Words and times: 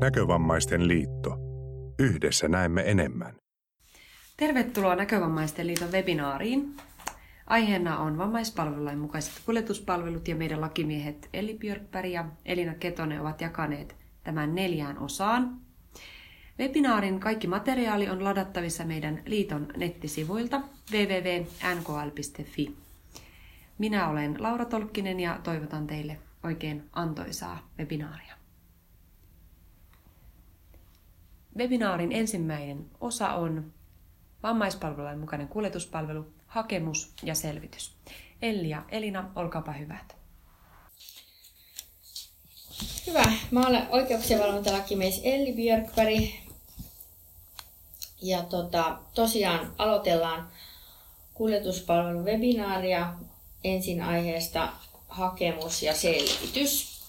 Näkövammaisten 0.00 0.88
liitto. 0.88 1.38
Yhdessä 1.98 2.48
näemme 2.48 2.82
enemmän. 2.90 3.34
Tervetuloa 4.36 4.96
Näkövammaisten 4.96 5.66
liiton 5.66 5.92
webinaariin. 5.92 6.76
Aiheena 7.46 7.98
on 7.98 8.18
vammaispalvelulain 8.18 8.98
mukaiset 8.98 9.42
kuljetuspalvelut 9.46 10.28
ja 10.28 10.36
meidän 10.36 10.60
lakimiehet 10.60 11.28
Eli 11.32 11.54
Björkberg 11.54 12.10
ja 12.10 12.24
Elina 12.44 12.74
Ketonen 12.74 13.20
ovat 13.20 13.40
jakaneet 13.40 13.96
tämän 14.24 14.54
neljään 14.54 14.98
osaan. 14.98 15.60
Webinaarin 16.58 17.20
kaikki 17.20 17.46
materiaali 17.46 18.08
on 18.08 18.24
ladattavissa 18.24 18.84
meidän 18.84 19.22
liiton 19.26 19.68
nettisivuilta 19.76 20.60
www.nkl.fi. 20.92 22.76
Minä 23.78 24.08
olen 24.08 24.36
Laura 24.38 24.64
Tolkkinen 24.64 25.20
ja 25.20 25.40
toivotan 25.42 25.86
teille 25.86 26.18
oikein 26.44 26.82
antoisaa 26.92 27.68
webinaaria. 27.78 28.39
Webinaarin 31.56 32.12
ensimmäinen 32.12 32.86
osa 33.00 33.34
on 33.34 33.72
vammaispalvelulain 34.42 35.18
mukainen 35.18 35.48
kuljetuspalvelu, 35.48 36.26
hakemus 36.46 37.12
ja 37.22 37.34
selvitys. 37.34 37.96
Elli 38.42 38.68
ja 38.68 38.82
Elina, 38.88 39.30
olkaapa 39.36 39.72
hyvät. 39.72 40.16
Hyvä. 43.06 43.32
Mä 43.50 43.66
olen 43.66 43.86
oikeuksien 43.90 44.40
valvontalakimies 44.40 45.20
Elli 45.24 45.52
Björkberg. 45.52 46.24
Ja 48.22 48.42
tota, 48.42 48.98
tosiaan 49.14 49.74
aloitellaan 49.78 50.48
kuljetuspalvelun 51.34 52.24
webinaaria 52.24 53.14
ensin 53.64 54.02
aiheesta 54.02 54.72
hakemus 55.08 55.82
ja 55.82 55.94
selvitys. 55.94 57.00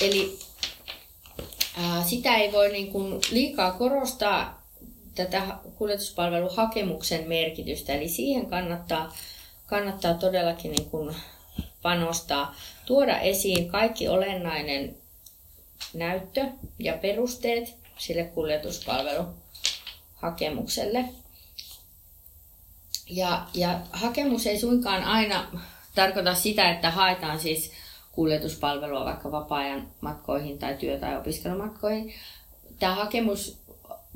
Eli 0.00 0.38
sitä 2.06 2.36
ei 2.36 2.52
voi 2.52 2.72
niin 2.72 2.92
kuin 2.92 3.20
liikaa 3.30 3.72
korostaa 3.72 4.62
tätä 5.14 5.42
kuljetuspalveluhakemuksen 5.74 7.28
merkitystä. 7.28 7.92
Eli 7.92 8.08
siihen 8.08 8.46
kannattaa, 8.46 9.16
kannattaa 9.66 10.14
todellakin 10.14 10.70
niin 10.70 10.90
kuin 10.90 11.16
panostaa, 11.82 12.54
tuoda 12.86 13.20
esiin 13.20 13.70
kaikki 13.70 14.08
olennainen 14.08 14.96
näyttö 15.94 16.46
ja 16.78 16.98
perusteet 16.98 17.74
sille 17.98 18.24
kuljetuspalveluhakemukselle. 18.24 21.04
Ja, 23.10 23.46
ja 23.54 23.80
hakemus 23.92 24.46
ei 24.46 24.60
suinkaan 24.60 25.04
aina 25.04 25.46
tarkoita 25.94 26.34
sitä, 26.34 26.70
että 26.70 26.90
haetaan 26.90 27.40
siis 27.40 27.72
kuljetuspalvelua 28.12 29.04
vaikka 29.04 29.32
vapaa-ajan 29.32 29.88
matkoihin 30.00 30.58
tai 30.58 30.74
työ- 30.74 30.98
tai 30.98 31.16
opiskelumatkoihin. 31.16 32.14
Tämä 32.78 32.94
hakemus 32.94 33.62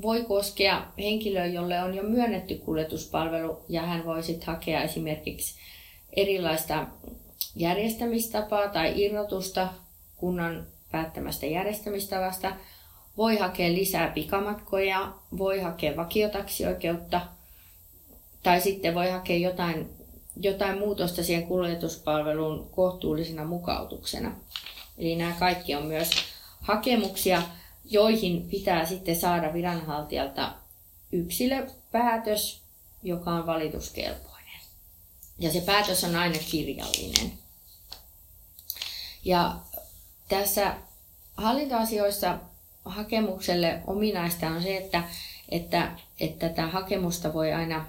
voi 0.01 0.23
koskea 0.23 0.85
henkilöä, 0.97 1.45
jolle 1.45 1.83
on 1.83 1.93
jo 1.93 2.03
myönnetty 2.03 2.55
kuljetuspalvelu 2.55 3.61
ja 3.69 3.81
hän 3.81 4.05
voi 4.05 4.23
sitten 4.23 4.47
hakea 4.47 4.83
esimerkiksi 4.83 5.59
erilaista 6.15 6.87
järjestämistapaa 7.55 8.67
tai 8.67 8.93
irrotusta 8.95 9.67
kunnan 10.17 10.67
päättämästä 10.91 11.45
järjestämistavasta. 11.45 12.55
Voi 13.17 13.37
hakea 13.37 13.73
lisää 13.73 14.11
pikamatkoja, 14.11 15.13
voi 15.37 15.59
hakea 15.59 15.95
vakiotaksioikeutta 15.95 17.21
tai 18.43 18.61
sitten 18.61 18.95
voi 18.95 19.09
hakea 19.09 19.37
jotain, 19.37 19.89
jotain 20.41 20.79
muutosta 20.79 21.23
siihen 21.23 21.47
kuljetuspalveluun 21.47 22.69
kohtuullisena 22.69 23.45
mukautuksena. 23.45 24.35
Eli 24.97 25.15
nämä 25.15 25.35
kaikki 25.39 25.75
on 25.75 25.85
myös 25.85 26.09
hakemuksia, 26.61 27.41
joihin 27.85 28.47
pitää 28.49 28.85
sitten 28.85 29.15
saada 29.15 29.53
viranhaltijalta 29.53 30.53
yksilöpäätös, 31.11 32.61
joka 33.03 33.31
on 33.31 33.45
valituskelpoinen. 33.45 34.59
Ja 35.39 35.51
se 35.51 35.61
päätös 35.61 36.03
on 36.03 36.15
aina 36.15 36.37
kirjallinen. 36.51 37.31
Ja 39.25 39.55
tässä 40.29 40.75
hallintoasioissa 41.37 42.37
hakemukselle 42.85 43.81
ominaista 43.87 44.47
on 44.47 44.63
se, 44.63 44.77
että, 44.77 45.03
että, 45.49 45.91
että 46.19 46.49
tätä 46.49 46.67
hakemusta 46.67 47.33
voi 47.33 47.53
aina 47.53 47.85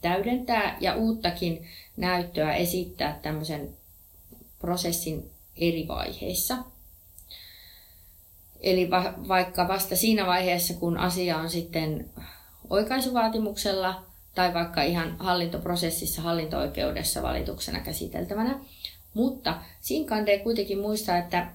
täydentää 0.00 0.76
ja 0.80 0.94
uuttakin 0.94 1.68
näyttöä 1.96 2.54
esittää 2.54 3.18
tämmöisen 3.22 3.76
prosessin 4.58 5.30
eri 5.56 5.88
vaiheissa. 5.88 6.56
Eli 8.60 8.90
va- 8.90 9.14
vaikka 9.28 9.68
vasta 9.68 9.96
siinä 9.96 10.26
vaiheessa, 10.26 10.74
kun 10.74 10.98
asia 10.98 11.36
on 11.36 11.50
sitten 11.50 12.10
oikaisuvaatimuksella 12.70 14.02
tai 14.34 14.54
vaikka 14.54 14.82
ihan 14.82 15.16
hallintoprosessissa 15.18 16.22
hallinto-oikeudessa 16.22 17.22
valituksena 17.22 17.80
käsiteltävänä. 17.80 18.58
Mutta 19.14 19.60
siinä 19.80 20.08
kannattaa 20.08 20.44
kuitenkin 20.44 20.78
muistaa, 20.78 21.18
että 21.18 21.50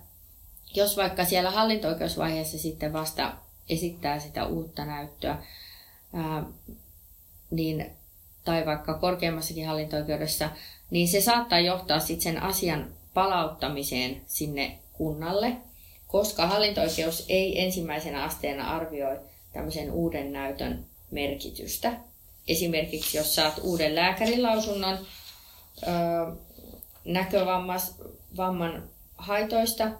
jos 0.75 0.97
vaikka 0.97 1.25
siellä 1.25 1.51
hallinto-oikeusvaiheessa 1.51 2.57
sitten 2.57 2.93
vasta 2.93 3.33
esittää 3.69 4.19
sitä 4.19 4.45
uutta 4.45 4.85
näyttöä, 4.85 5.43
ää, 6.13 6.43
niin, 7.51 7.91
tai 8.43 8.65
vaikka 8.65 8.93
korkeammassakin 8.93 9.67
hallinto-oikeudessa, 9.67 10.49
niin 10.89 11.07
se 11.07 11.21
saattaa 11.21 11.59
johtaa 11.59 11.99
sitten 11.99 12.21
sen 12.21 12.43
asian 12.43 12.87
palauttamiseen 13.13 14.21
sinne 14.27 14.79
kunnalle, 14.93 15.57
koska 16.07 16.47
hallinto-oikeus 16.47 17.25
ei 17.29 17.61
ensimmäisenä 17.61 18.23
asteena 18.23 18.75
arvioi 18.75 19.17
tämmöisen 19.53 19.91
uuden 19.91 20.33
näytön 20.33 20.85
merkitystä. 21.11 21.93
Esimerkiksi 22.47 23.17
jos 23.17 23.35
saat 23.35 23.59
uuden 23.63 23.95
lääkärilausunnon 23.95 24.97
näkövamman 27.05 28.83
haitoista, 29.17 29.91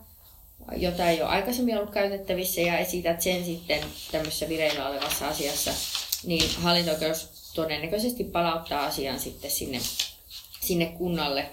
jota 0.78 1.10
ei 1.10 1.22
ole 1.22 1.30
aikaisemmin 1.30 1.78
ollut 1.78 1.94
käytettävissä 1.94 2.62
ja 2.62 2.78
esität 2.78 3.22
sen 3.22 3.46
sitten 3.46 3.84
tämmöisessä 4.12 4.50
vireillä 4.50 4.90
olevassa 4.90 5.28
asiassa, 5.28 5.72
niin 6.24 6.56
hallinto 6.58 6.96
todennäköisesti 7.54 8.24
palauttaa 8.24 8.86
asian 8.86 9.20
sitten 9.20 9.52
sinne, 9.52 9.80
sinne 10.62 10.86
kunnalle 10.86 11.50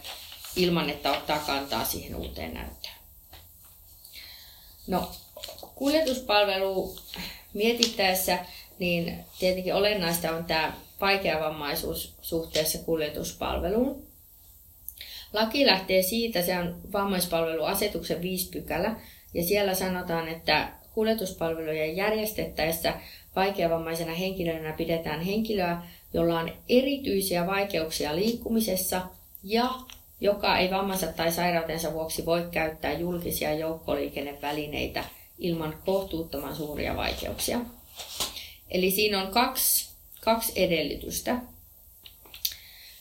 ilman, 0.56 0.91
että 0.91 1.12
ottaa 1.12 1.38
kantaa 1.38 1.84
siihen 1.84 2.14
uuteen 2.16 2.54
näyttöön. 2.54 2.94
No, 4.87 5.12
kuljetuspalvelu 5.75 6.97
mietittäessä, 7.54 8.38
niin 8.78 9.25
tietenkin 9.38 9.75
olennaista 9.75 10.31
on 10.31 10.44
tämä 10.44 10.72
vaikeavammaisuus 11.00 12.14
suhteessa 12.22 12.78
kuljetuspalveluun. 12.78 14.08
Laki 15.32 15.66
lähtee 15.66 16.03
siitä, 16.03 16.42
se 16.42 16.58
on 16.58 16.82
vammaispalveluasetuksen 16.92 18.22
5 18.22 18.48
pykälä, 18.48 18.97
ja 19.34 19.44
siellä 19.44 19.75
sanotaan, 19.75 20.28
että 20.28 20.72
kuljetuspalvelujen 20.98 21.97
järjestettäessä 21.97 22.94
vaikeavammaisena 23.36 24.14
henkilönä 24.14 24.72
pidetään 24.72 25.20
henkilöä, 25.20 25.82
jolla 26.14 26.41
on 26.41 26.53
erityisiä 26.69 27.47
vaikeuksia 27.47 28.16
liikkumisessa 28.16 29.03
ja 29.44 29.70
joka 30.20 30.58
ei 30.58 30.70
vammansa 30.70 31.06
tai 31.06 31.32
sairautensa 31.32 31.92
vuoksi 31.92 32.26
voi 32.26 32.48
käyttää 32.50 32.92
julkisia 32.92 33.54
joukkoliikennevälineitä 33.54 35.04
ilman 35.38 35.75
kohtuuttoman 35.87 36.56
suuria 36.56 36.97
vaikeuksia. 36.97 37.60
Eli 38.70 38.91
siinä 38.91 39.22
on 39.22 39.32
kaksi, 39.32 39.91
kaksi 40.20 40.53
edellytystä. 40.56 41.37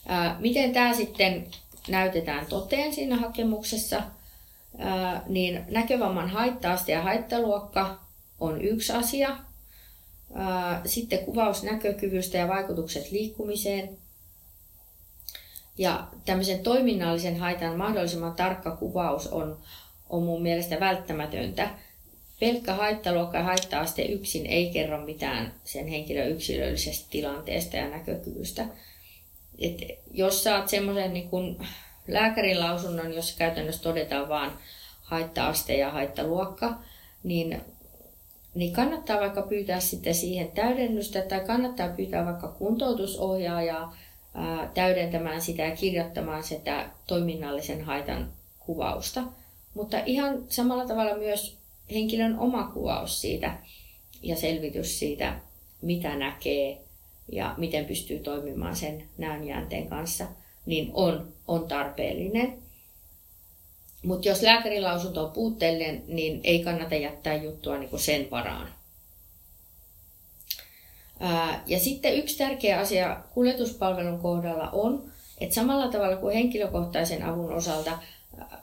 Ää, 0.07 0.35
miten 0.39 0.73
tämä 0.73 0.93
sitten 0.93 1.47
näytetään 1.87 2.45
toteen 2.45 2.93
siinä 2.93 3.15
hakemuksessa, 3.15 4.01
niin 5.27 5.65
näkövamman 5.71 6.29
haitta-aste 6.29 6.91
ja 6.91 7.01
haittaluokka 7.01 7.99
on 8.39 8.61
yksi 8.61 8.93
asia. 8.93 9.37
Sitten 10.85 11.25
kuvaus 11.25 11.63
näkökyvystä 11.63 12.37
ja 12.37 12.47
vaikutukset 12.47 13.11
liikkumiseen. 13.11 13.97
Ja 15.77 16.07
tämmöisen 16.25 16.59
toiminnallisen 16.59 17.39
haitan 17.39 17.77
mahdollisimman 17.77 18.35
tarkka 18.35 18.75
kuvaus 18.75 19.27
on, 19.27 19.57
on 20.09 20.23
mun 20.23 20.41
mielestä 20.41 20.79
välttämätöntä. 20.79 21.69
Pelkkä 22.39 22.73
haittaluokka 22.73 23.37
ja 23.37 23.43
haitta-aste 23.43 24.01
yksin 24.01 24.45
ei 24.45 24.69
kerro 24.69 25.05
mitään 25.05 25.53
sen 25.63 25.87
henkilön 25.87 26.29
yksilöllisestä 26.29 27.07
tilanteesta 27.09 27.77
ja 27.77 27.89
näkökyvystä 27.89 28.65
et 29.59 29.81
jos 30.11 30.43
saat 30.43 30.69
semmoisen 30.69 31.13
niin 31.13 31.29
kun 31.29 31.65
lääkärin 32.07 32.59
lausunnon, 32.59 33.13
jossa 33.13 33.37
käytännössä 33.37 33.83
todetaan 33.83 34.29
vain 34.29 34.51
haitta-aste 35.01 35.77
ja 35.77 35.91
haittaluokka, 35.91 36.79
niin, 37.23 37.61
niin 38.55 38.73
kannattaa 38.73 39.19
vaikka 39.19 39.41
pyytää 39.41 39.79
sitten 39.79 40.15
siihen 40.15 40.51
täydennystä 40.51 41.21
tai 41.21 41.39
kannattaa 41.39 41.89
pyytää 41.89 42.25
vaikka 42.25 42.47
kuntoutusohjaajaa 42.47 43.97
ää, 44.33 44.71
täydentämään 44.73 45.41
sitä 45.41 45.61
ja 45.61 45.75
kirjoittamaan 45.75 46.43
sitä 46.43 46.89
toiminnallisen 47.07 47.83
haitan 47.83 48.31
kuvausta. 48.59 49.23
Mutta 49.73 49.99
ihan 50.05 50.43
samalla 50.49 50.85
tavalla 50.85 51.17
myös 51.17 51.57
henkilön 51.91 52.39
oma 52.39 52.63
kuvaus 52.63 53.21
siitä 53.21 53.57
ja 54.21 54.35
selvitys 54.35 54.99
siitä, 54.99 55.39
mitä 55.81 56.15
näkee 56.15 56.81
ja 57.31 57.55
miten 57.57 57.85
pystyy 57.85 58.19
toimimaan 58.19 58.75
sen 58.75 59.03
näönjäänteen 59.17 59.87
kanssa, 59.87 60.25
niin 60.67 60.91
on, 60.93 61.33
on 61.47 61.67
tarpeellinen. 61.67 62.57
Mutta 64.03 64.27
jos 64.27 64.41
lääkärin 64.41 64.83
lausunto 64.83 65.25
on 65.25 65.31
puutteellinen, 65.31 66.03
niin 66.07 66.41
ei 66.43 66.63
kannata 66.63 66.95
jättää 66.95 67.35
juttua 67.35 67.77
niin 67.77 67.99
sen 67.99 68.27
varaan. 68.31 68.67
Ja 71.65 71.79
sitten 71.79 72.15
yksi 72.15 72.37
tärkeä 72.37 72.79
asia 72.79 73.23
kuljetuspalvelun 73.33 74.19
kohdalla 74.19 74.69
on, 74.71 75.11
että 75.41 75.55
samalla 75.55 75.87
tavalla 75.87 76.17
kuin 76.17 76.35
henkilökohtaisen 76.35 77.23
avun 77.23 77.53
osalta 77.53 77.99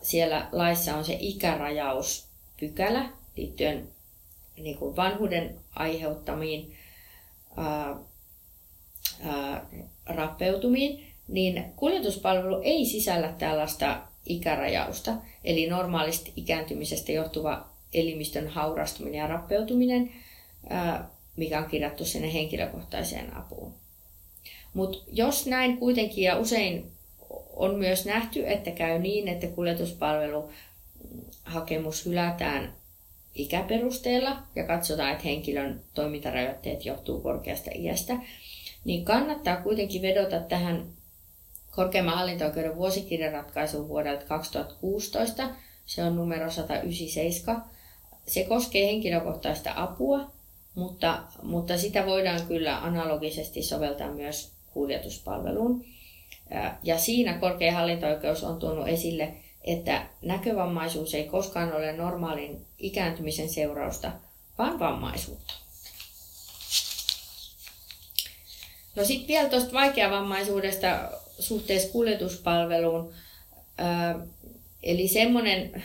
siellä 0.02 0.48
laissa 0.52 0.96
on 0.96 1.04
se 1.04 1.16
ikärajauspykälä 1.20 3.08
liittyen 3.36 3.88
niin 4.56 4.78
kuin 4.78 4.96
vanhuuden 4.96 5.54
aiheuttamiin 5.74 6.76
ää, 7.56 7.96
ää, 9.24 9.66
rappeutumiin, 10.06 11.13
niin 11.28 11.64
kuljetuspalvelu 11.76 12.60
ei 12.62 12.84
sisällä 12.84 13.34
tällaista 13.38 14.00
ikärajausta, 14.26 15.14
eli 15.44 15.70
normaalisti 15.70 16.32
ikääntymisestä 16.36 17.12
johtuva 17.12 17.66
elimistön 17.94 18.48
haurastuminen 18.48 19.18
ja 19.18 19.26
rappeutuminen, 19.26 20.12
mikä 21.36 21.58
on 21.58 21.70
kirjattu 21.70 22.04
sinne 22.04 22.32
henkilökohtaiseen 22.32 23.36
apuun. 23.36 23.74
Mutta 24.74 24.98
jos 25.12 25.46
näin 25.46 25.76
kuitenkin, 25.76 26.24
ja 26.24 26.38
usein 26.38 26.92
on 27.52 27.74
myös 27.74 28.06
nähty, 28.06 28.46
että 28.46 28.70
käy 28.70 28.98
niin, 28.98 29.28
että 29.28 29.46
kuljetuspalveluhakemus 29.46 32.06
hylätään 32.06 32.74
ikäperusteella 33.34 34.36
ja 34.56 34.66
katsotaan, 34.66 35.12
että 35.12 35.24
henkilön 35.24 35.80
toimintarajoitteet 35.94 36.84
johtuu 36.84 37.20
korkeasta 37.20 37.70
iästä, 37.74 38.16
niin 38.84 39.04
kannattaa 39.04 39.56
kuitenkin 39.56 40.02
vedota 40.02 40.40
tähän 40.40 40.86
korkeimman 41.76 42.14
hallinto-oikeuden 42.14 42.76
vuosikirjaratkaisuun 42.76 43.88
vuodelta 43.88 44.24
2016. 44.24 45.48
Se 45.86 46.04
on 46.04 46.16
numero 46.16 46.50
197. 46.50 47.64
Se 48.26 48.44
koskee 48.44 48.86
henkilökohtaista 48.86 49.72
apua, 49.76 50.30
mutta, 50.74 51.22
mutta 51.42 51.78
sitä 51.78 52.06
voidaan 52.06 52.46
kyllä 52.46 52.78
analogisesti 52.84 53.62
soveltaa 53.62 54.08
myös 54.08 54.52
kuljetuspalveluun. 54.70 55.84
Ja 56.82 56.98
siinä 56.98 57.38
korkein 57.38 57.74
hallinto-oikeus 57.74 58.44
on 58.44 58.58
tuonut 58.58 58.88
esille, 58.88 59.34
että 59.64 60.06
näkövammaisuus 60.22 61.14
ei 61.14 61.24
koskaan 61.24 61.72
ole 61.72 61.92
normaalin 61.92 62.66
ikääntymisen 62.78 63.48
seurausta, 63.48 64.12
vaan 64.58 64.78
vammaisuutta. 64.78 65.54
No 68.96 69.04
sitten 69.04 69.28
vielä 69.28 69.48
tuosta 69.48 69.72
vaikeavammaisuudesta 69.72 71.10
suhteessa 71.38 71.92
kuljetuspalveluun. 71.92 73.12
Eli 74.82 75.08
semmoinen 75.08 75.82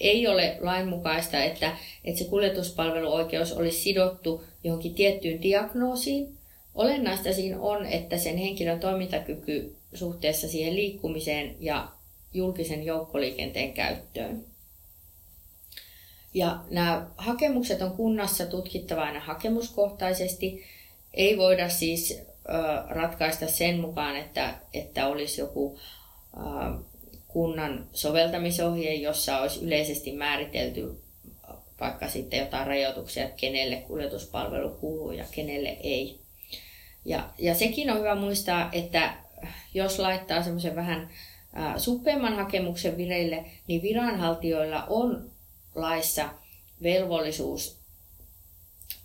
ei 0.00 0.26
ole 0.26 0.58
lainmukaista, 0.60 1.44
että, 1.44 1.76
että 2.04 2.18
se 2.18 2.24
kuljetuspalveluoikeus 2.24 3.52
olisi 3.52 3.80
sidottu 3.80 4.44
johonkin 4.64 4.94
tiettyyn 4.94 5.42
diagnoosiin. 5.42 6.36
Olennaista 6.74 7.32
siinä 7.32 7.60
on, 7.60 7.86
että 7.86 8.18
sen 8.18 8.36
henkilön 8.36 8.80
toimintakyky 8.80 9.76
suhteessa 9.94 10.48
siihen 10.48 10.76
liikkumiseen 10.76 11.56
ja 11.60 11.88
julkisen 12.34 12.84
joukkoliikenteen 12.84 13.72
käyttöön. 13.72 14.44
Ja 16.34 16.58
nämä 16.70 17.06
hakemukset 17.16 17.82
on 17.82 17.92
kunnassa 17.92 18.46
tutkittava 18.46 19.02
aina 19.02 19.20
hakemuskohtaisesti. 19.20 20.64
Ei 21.14 21.38
voida 21.38 21.68
siis 21.68 22.20
ratkaista 22.88 23.46
sen 23.46 23.80
mukaan, 23.80 24.16
että, 24.16 24.54
että 24.72 25.06
olisi 25.06 25.40
joku 25.40 25.78
kunnan 27.28 27.86
soveltamisohje, 27.92 28.94
jossa 28.94 29.38
olisi 29.38 29.64
yleisesti 29.64 30.12
määritelty 30.12 31.00
vaikka 31.80 32.08
sitten 32.08 32.38
jotain 32.38 32.66
rajoituksia, 32.66 33.24
että 33.24 33.36
kenelle 33.36 33.76
kuljetuspalvelu 33.76 34.70
kuuluu 34.70 35.12
ja 35.12 35.24
kenelle 35.30 35.68
ei. 35.68 36.20
Ja, 37.04 37.30
ja 37.38 37.54
sekin 37.54 37.90
on 37.90 37.98
hyvä 37.98 38.14
muistaa, 38.14 38.68
että 38.72 39.14
jos 39.74 39.98
laittaa 39.98 40.42
semmoisen 40.42 40.76
vähän 40.76 41.08
suppeamman 41.76 42.36
hakemuksen 42.36 42.96
vireille, 42.96 43.44
niin 43.66 43.82
viranhaltijoilla 43.82 44.84
on 44.84 45.30
laissa 45.74 46.28
velvollisuus 46.82 47.78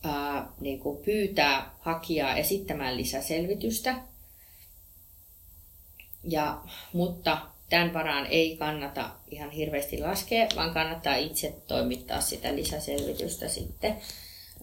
ää, 0.04 0.48
niin 0.60 0.80
kuin 0.80 0.98
pyytää 1.06 1.76
hakijaa 1.80 2.36
esittämään 2.36 2.98
lisäselvitystä. 2.98 3.96
Ja, 6.24 6.62
mutta 6.94 7.38
tämän 7.70 7.94
varaan 7.94 8.26
ei 8.26 8.58
kannata 8.58 9.10
ihan 9.32 9.50
hirveästi 9.50 10.00
laskea, 10.00 10.48
vaan 10.56 10.74
kannattaa 10.74 11.16
itse 11.16 11.56
toimittaa 11.68 12.22
sitä 12.22 12.56
lisäselvitystä 12.56 13.48
sitten. 13.48 13.98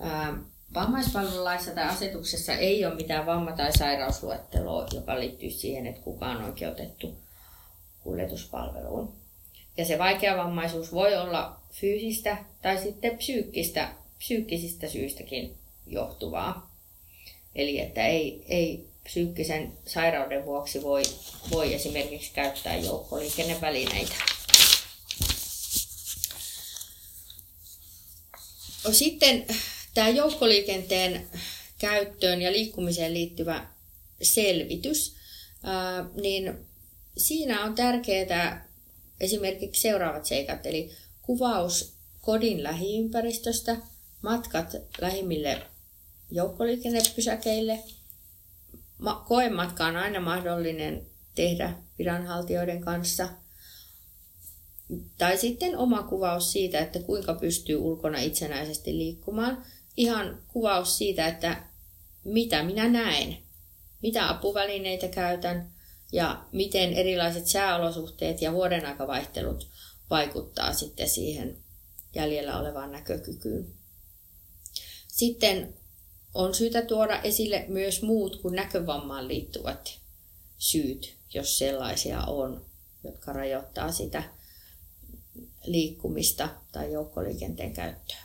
Ää, 0.01 0.39
vammaispalvelulaissa 0.75 1.71
tai 1.71 1.85
asetuksessa 1.85 2.53
ei 2.53 2.85
ole 2.85 2.95
mitään 2.95 3.27
vamma- 3.27 3.57
tai 3.57 3.73
sairausluetteloa, 3.73 4.87
joka 4.95 5.21
liittyy 5.21 5.51
siihen, 5.51 5.87
että 5.87 6.03
kuka 6.03 6.27
on 6.27 6.45
oikeutettu 6.45 7.19
kuljetuspalveluun. 8.03 9.13
Ja 9.77 9.85
se 9.85 9.99
vaikea 9.99 10.37
vammaisuus 10.37 10.93
voi 10.93 11.17
olla 11.17 11.61
fyysistä 11.73 12.37
tai 12.63 12.79
sitten 12.79 13.19
psyykkistä, 13.19 13.89
psyykkisistä 14.19 14.89
syistäkin 14.89 15.55
johtuvaa. 15.87 16.75
Eli 17.55 17.81
että 17.81 18.07
ei, 18.07 18.45
ei 18.49 18.87
psyykkisen 19.05 19.73
sairauden 19.87 20.45
vuoksi 20.45 20.83
voi, 20.83 21.03
voi 21.51 21.75
esimerkiksi 21.75 22.31
käyttää 22.35 22.77
joukkoliikennevälineitä. 22.77 24.15
Sitten 28.93 29.47
tämä 29.95 30.09
joukkoliikenteen 30.09 31.29
käyttöön 31.79 32.43
ja 32.43 32.53
liikkumiseen 32.53 33.15
liittyvä 33.15 33.67
selvitys, 34.23 35.15
niin 36.23 36.67
siinä 37.17 37.65
on 37.65 37.75
tärkeää 37.75 38.69
esimerkiksi 39.21 39.81
seuraavat 39.81 40.27
seikat, 40.27 40.67
eli 40.67 40.91
kuvaus 41.23 41.93
kodin 42.21 42.63
lähiympäristöstä, 42.63 43.77
matkat 44.23 44.77
lähimmille 45.01 45.63
joukkoliikennepysäkeille. 46.31 47.79
Koematka 49.27 49.87
on 49.87 49.97
aina 49.97 50.21
mahdollinen 50.21 51.07
tehdä 51.35 51.75
viranhaltijoiden 51.99 52.81
kanssa. 52.81 53.29
Tai 55.19 55.37
sitten 55.37 55.79
oma 55.79 56.03
kuvaus 56.03 56.53
siitä, 56.53 56.79
että 56.79 56.99
kuinka 56.99 57.35
pystyy 57.35 57.77
ulkona 57.77 58.19
itsenäisesti 58.19 58.99
liikkumaan. 58.99 59.65
Ihan 59.97 60.43
kuvaus 60.49 60.99
siitä, 60.99 61.27
että 61.27 61.65
mitä 62.25 62.63
minä 62.63 62.89
näen, 62.89 63.39
mitä 64.03 64.31
apuvälineitä 64.31 65.09
käytän, 65.09 65.73
ja 66.13 66.45
miten 66.53 66.93
erilaiset 66.93 67.47
sääolosuhteet 67.47 68.43
ja 68.43 68.53
vuodenaikavaihtelut 68.53 69.71
vaikuttaa 70.11 70.73
sitten 70.73 71.09
siihen 71.09 71.59
jäljellä 72.15 72.59
olevaan 72.59 72.93
näkökykyyn. 72.93 73.78
Sitten 75.19 75.75
on 76.35 76.55
syytä 76.55 76.83
tuoda 76.83 77.21
esille 77.23 77.65
myös 77.69 78.03
muut 78.03 78.37
kuin 78.37 78.55
näkövammaan 78.55 79.29
liittyvät 79.29 79.99
syyt, 80.59 81.17
jos 81.35 81.59
sellaisia 81.59 82.23
on, 82.23 82.67
jotka 83.05 83.33
rajoittaa 83.33 83.93
sitä 83.93 84.23
liikkumista 85.65 86.49
tai 86.73 86.93
joukkoliikenteen 86.93 87.73
käyttöä. 87.73 88.19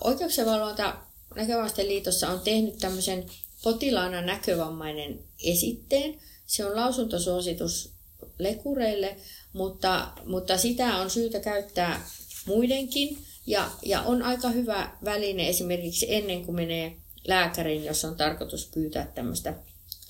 Oikeuksien 0.00 0.46
valvonta 0.46 0.96
Näkövammaisten 1.34 1.88
liitossa 1.88 2.28
on 2.28 2.40
tehnyt 2.40 2.78
tämmöisen 2.78 3.26
potilaana 3.62 4.20
näkövammainen 4.20 5.20
esitteen. 5.44 6.20
Se 6.46 6.66
on 6.66 6.76
lausuntosuositus 6.76 7.92
lekureille, 8.38 9.16
mutta, 9.52 10.12
mutta 10.24 10.58
sitä 10.58 10.96
on 10.96 11.10
syytä 11.10 11.40
käyttää 11.40 12.08
muidenkin. 12.46 13.18
Ja, 13.46 13.70
ja 13.82 14.02
on 14.02 14.22
aika 14.22 14.48
hyvä 14.48 14.96
väline 15.04 15.48
esimerkiksi 15.48 16.14
ennen 16.14 16.44
kuin 16.44 16.56
menee 16.56 16.96
lääkärin, 17.24 17.84
jos 17.84 18.04
on 18.04 18.16
tarkoitus 18.16 18.70
pyytää 18.74 19.06
tämmöistä 19.06 19.54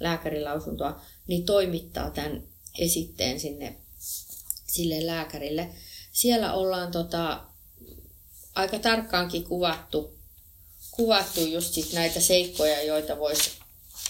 lääkärilausuntoa, 0.00 1.00
niin 1.26 1.47
toimittaa 1.47 2.11
tämän 2.11 2.43
esitteen 2.79 3.41
sinne 3.41 3.76
sille 4.67 5.07
lääkärille. 5.07 5.71
Siellä 6.12 6.53
ollaan 6.53 6.93
tota, 6.93 7.45
aika 8.55 8.79
tarkkaankin 8.79 9.45
kuvattu 9.45 10.14
kuvattu 10.97 11.41
just 11.41 11.75
sit 11.75 11.93
näitä 11.93 12.21
seikkoja, 12.21 12.83
joita 12.83 13.19
voisi 13.19 13.50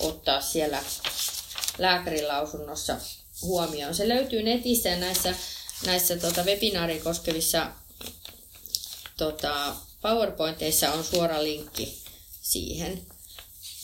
ottaa 0.01 0.41
siellä 0.41 0.83
lääkärin 1.79 2.29
lausunnossa 2.29 2.97
huomioon. 3.43 3.95
Se 3.95 4.09
löytyy 4.09 4.43
netissä 4.43 4.97
näissä, 4.97 5.35
näissä 5.87 6.17
tota 6.17 6.43
webinaaria 6.43 7.03
koskevissa 7.03 7.73
tota, 9.17 9.77
PowerPointeissa 10.03 10.93
on 10.93 11.05
suora 11.05 11.43
linkki 11.43 11.99
siihen, 12.41 13.03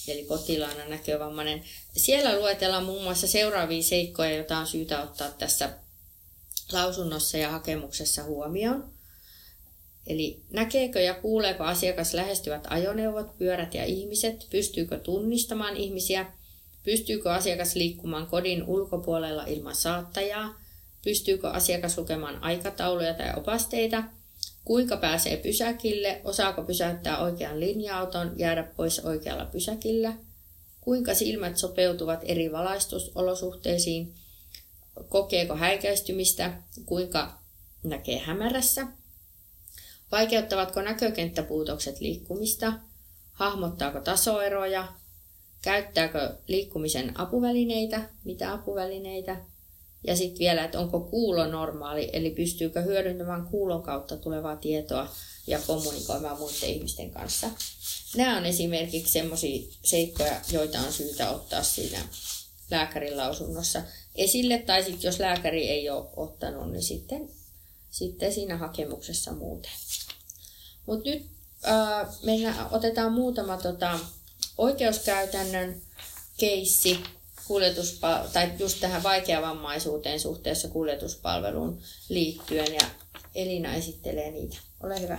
eli 0.08 0.24
potilaana 0.24 0.84
näkövammainen. 0.88 1.64
Siellä 1.96 2.36
luetellaan 2.36 2.84
muun 2.84 3.02
muassa 3.02 3.26
seuraavia 3.26 3.82
seikkoja, 3.82 4.34
joita 4.34 4.58
on 4.58 4.66
syytä 4.66 5.02
ottaa 5.02 5.30
tässä 5.30 5.70
lausunnossa 6.72 7.38
ja 7.38 7.50
hakemuksessa 7.50 8.22
huomioon. 8.22 8.92
Eli 10.06 10.42
näkeekö 10.50 11.00
ja 11.00 11.14
kuuleeko 11.14 11.64
asiakas 11.64 12.14
lähestyvät 12.14 12.66
ajoneuvot, 12.70 13.38
pyörät 13.38 13.74
ja 13.74 13.84
ihmiset, 13.84 14.46
pystyykö 14.50 14.98
tunnistamaan 14.98 15.76
ihmisiä, 15.76 16.26
pystyykö 16.82 17.32
asiakas 17.32 17.74
liikkumaan 17.74 18.26
kodin 18.26 18.64
ulkopuolella 18.64 19.44
ilman 19.46 19.74
saattajaa, 19.74 20.60
pystyykö 21.04 21.50
asiakas 21.50 21.98
lukemaan 21.98 22.42
aikatauluja 22.42 23.14
tai 23.14 23.32
opasteita, 23.36 24.04
kuinka 24.70 24.96
pääsee 24.96 25.36
pysäkille, 25.36 26.20
osaako 26.24 26.62
pysäyttää 26.62 27.18
oikean 27.18 27.60
linja-auton, 27.60 28.32
jäädä 28.36 28.62
pois 28.62 29.00
oikealla 29.00 29.44
pysäkillä, 29.44 30.12
kuinka 30.80 31.14
silmät 31.14 31.56
sopeutuvat 31.56 32.20
eri 32.22 32.52
valaistusolosuhteisiin, 32.52 34.14
kokeeko 35.08 35.56
häikäistymistä, 35.56 36.62
kuinka 36.86 37.38
näkee 37.82 38.18
hämärässä, 38.18 38.86
vaikeuttavatko 40.12 40.82
näkökenttäpuutokset 40.82 42.00
liikkumista, 42.00 42.72
hahmottaako 43.32 44.00
tasoeroja, 44.00 44.88
käyttääkö 45.62 46.36
liikkumisen 46.46 47.20
apuvälineitä, 47.20 48.10
mitä 48.24 48.52
apuvälineitä, 48.52 49.36
ja 50.06 50.16
sitten 50.16 50.38
vielä, 50.38 50.64
että 50.64 50.80
onko 50.80 51.00
kuulo 51.00 51.46
normaali, 51.46 52.10
eli 52.12 52.30
pystyykö 52.30 52.82
hyödyntämään 52.82 53.46
kuulon 53.46 53.82
kautta 53.82 54.16
tulevaa 54.16 54.56
tietoa 54.56 55.14
ja 55.46 55.58
kommunikoimaan 55.66 56.38
muiden 56.38 56.68
ihmisten 56.68 57.10
kanssa. 57.10 57.50
Nämä 58.16 58.36
on 58.36 58.46
esimerkiksi 58.46 59.12
sellaisia 59.12 59.72
seikkoja, 59.84 60.40
joita 60.52 60.80
on 60.80 60.92
syytä 60.92 61.30
ottaa 61.30 61.62
siinä 61.62 61.98
lääkärin 62.70 63.16
lausunnossa 63.16 63.82
esille, 64.14 64.58
tai 64.58 64.84
sitten 64.84 65.08
jos 65.08 65.18
lääkäri 65.18 65.68
ei 65.68 65.90
ole 65.90 66.06
ottanut, 66.16 66.72
niin 66.72 66.82
sitten, 66.82 67.30
sitten 67.90 68.32
siinä 68.32 68.56
hakemuksessa 68.56 69.32
muuten. 69.32 69.72
Mutta 70.86 71.10
nyt 71.10 71.26
äh, 71.68 72.08
meillä 72.22 72.68
otetaan 72.70 73.12
muutama 73.12 73.56
tota, 73.56 73.98
oikeuskäytännön 74.58 75.82
keissi 76.38 77.00
kuljetuspa- 77.50 78.28
tai 78.32 78.52
just 78.58 78.80
tähän 78.80 79.02
vaikeavammaisuuteen 79.02 80.20
suhteessa 80.20 80.68
kuljetuspalveluun 80.68 81.78
liittyen 82.08 82.74
ja 82.74 82.80
Elina 83.34 83.74
esittelee 83.74 84.30
niitä. 84.30 84.56
Ole 84.82 85.00
hyvä. 85.00 85.18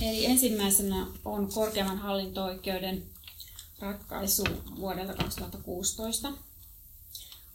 Eli 0.00 0.26
ensimmäisenä 0.26 1.06
on 1.24 1.52
korkeamman 1.52 1.98
hallinto-oikeuden 1.98 3.02
ratkaisu 3.80 4.44
vuodelta 4.76 5.14
2016. 5.14 6.32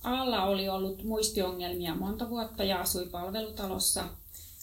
Alla 0.03 0.43
oli 0.43 0.69
ollut 0.69 1.03
muistiongelmia 1.03 1.95
monta 1.95 2.29
vuotta 2.29 2.63
ja 2.63 2.81
asui 2.81 3.05
palvelutalossa. 3.05 4.03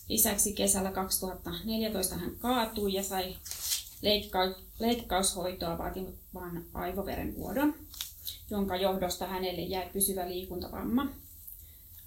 Lisäksi 0.08 0.52
kesällä 0.52 0.92
2014 0.92 2.14
hän 2.14 2.37
kaatui 2.37 2.92
ja 2.92 3.02
sai 3.02 3.37
leikka- 4.03 4.61
leikkaushoitoa 4.79 5.79
vaativan 5.79 6.65
aivoverenvuodon, 6.75 7.75
jonka 8.51 8.77
johdosta 8.77 9.27
hänelle 9.27 9.61
jäi 9.61 9.89
pysyvä 9.93 10.29
liikuntavamma. 10.29 11.07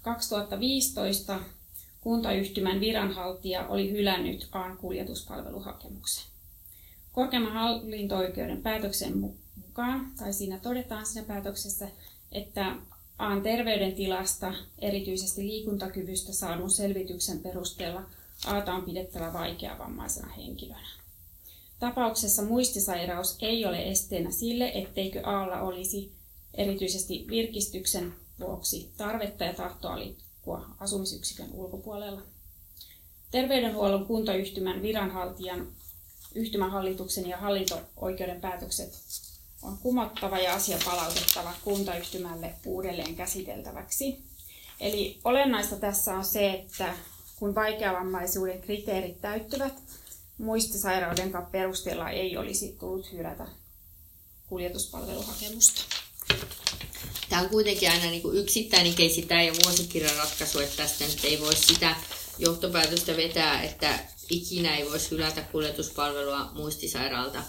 2015 0.02 1.40
kuntayhtymän 2.00 2.80
viranhaltija 2.80 3.66
oli 3.66 3.90
hylännyt 3.90 4.48
Aan 4.52 4.76
kuljetuspalveluhakemuksen. 4.76 6.24
Korkeimman 7.12 7.52
hallinto-oikeuden 7.52 8.62
päätöksen 8.62 9.18
mukaan, 9.56 10.12
tai 10.18 10.32
siinä 10.32 10.58
todetaan 10.58 11.06
siinä 11.06 11.26
päätöksessä, 11.26 11.88
että 12.32 12.76
Aan 13.18 13.42
terveydentilasta, 13.42 14.54
erityisesti 14.78 15.46
liikuntakyvystä 15.46 16.32
saadun 16.32 16.70
selvityksen 16.70 17.38
perusteella 17.38 18.02
Aata 18.46 18.74
on 18.74 18.82
pidettävä 18.82 19.32
vaikeavammaisena 19.32 20.28
henkilönä. 20.28 20.97
Tapauksessa 21.78 22.42
muistisairaus 22.42 23.36
ei 23.40 23.66
ole 23.66 23.88
esteenä 23.88 24.30
sille, 24.30 24.72
etteikö 24.74 25.20
Aalla 25.24 25.60
olisi 25.60 26.12
erityisesti 26.54 27.26
virkistyksen 27.30 28.14
vuoksi 28.40 28.92
tarvetta 28.96 29.44
ja 29.44 29.54
tahtoa 29.54 29.98
liikkua 29.98 30.68
asumisyksikön 30.80 31.50
ulkopuolella. 31.52 32.22
Terveydenhuollon 33.30 34.06
kuntayhtymän 34.06 34.82
viranhaltijan, 34.82 35.68
yhtymähallituksen 36.34 37.28
ja 37.28 37.36
hallinto-oikeuden 37.36 38.40
päätökset 38.40 38.98
on 39.62 39.78
kumottava 39.78 40.38
ja 40.38 40.54
asia 40.54 40.78
palautettava 40.84 41.52
kuntayhtymälle 41.64 42.54
uudelleen 42.66 43.16
käsiteltäväksi. 43.16 44.22
Eli 44.80 45.20
olennaista 45.24 45.76
tässä 45.76 46.14
on 46.14 46.24
se, 46.24 46.50
että 46.50 46.94
kun 47.36 47.54
vaikeavammaisuuden 47.54 48.60
kriteerit 48.60 49.20
täyttyvät, 49.20 49.72
muistisairauden 50.38 51.32
perusteella 51.50 52.10
ei 52.10 52.36
olisi 52.36 52.76
tullut 52.80 53.12
hylätä 53.12 53.46
kuljetuspalveluhakemusta. 54.48 55.80
Tämä 57.28 57.42
on 57.42 57.48
kuitenkin 57.48 57.90
aina 57.90 58.04
niin 58.04 58.22
kuin 58.22 58.36
yksittäinen 58.36 58.94
keissi, 58.94 59.22
tämä 59.22 59.40
ei 59.40 59.50
ole 59.50 59.58
vuosikirjan 59.64 60.16
ratkaisu, 60.16 60.58
että 60.58 60.76
tästä 60.76 61.04
nyt 61.04 61.24
ei 61.24 61.40
voi 61.40 61.56
sitä 61.56 61.96
johtopäätöstä 62.38 63.16
vetää, 63.16 63.62
että 63.62 63.98
ikinä 64.30 64.76
ei 64.76 64.90
voisi 64.90 65.10
hylätä 65.10 65.42
kuljetuspalvelua 65.42 66.50
muistisairaalta 66.52 67.42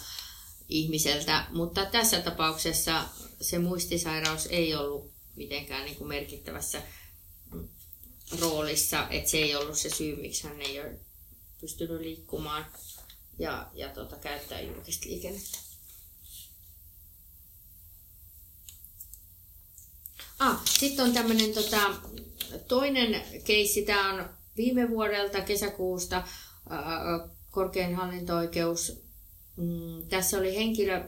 ihmiseltä, 0.70 1.46
mutta 1.52 1.86
tässä 1.86 2.22
tapauksessa 2.22 3.06
se 3.42 3.60
muistisairaus 3.60 4.46
ei 4.46 4.76
ollut 4.76 5.12
mitenkään 5.36 5.86
niin 5.86 5.96
kuin 5.96 6.08
merkittävässä 6.08 6.82
roolissa, 8.40 9.08
että 9.10 9.30
se 9.30 9.38
ei 9.38 9.56
ollut 9.56 9.78
se 9.78 9.90
syy, 9.90 10.16
miksi 10.16 10.48
hän 10.48 10.62
ei 10.62 10.80
ole 10.80 11.00
pystynyt 11.62 12.02
liikkumaan 12.02 12.66
ja, 13.40 13.68
ja 13.74 13.90
tota, 13.90 14.16
käyttää 14.16 14.62
julkista 14.62 15.10
liikennettä. 15.10 15.58
Ah, 20.40 20.62
sitten 20.66 21.06
on 21.06 21.14
tämmöinen 21.14 21.54
tota, 21.54 21.80
toinen 22.68 23.22
keissi, 23.44 23.82
tämä 23.82 24.14
on 24.14 24.30
viime 24.58 24.90
vuodelta 24.90 25.42
kesäkuusta 25.42 26.24
ää, 26.70 27.28
korkein 27.52 27.96
hallinto-oikeus. 27.96 29.02
Mm, 29.56 30.08
tässä 30.10 30.38
oli 30.38 30.56
henkilö 30.56 31.04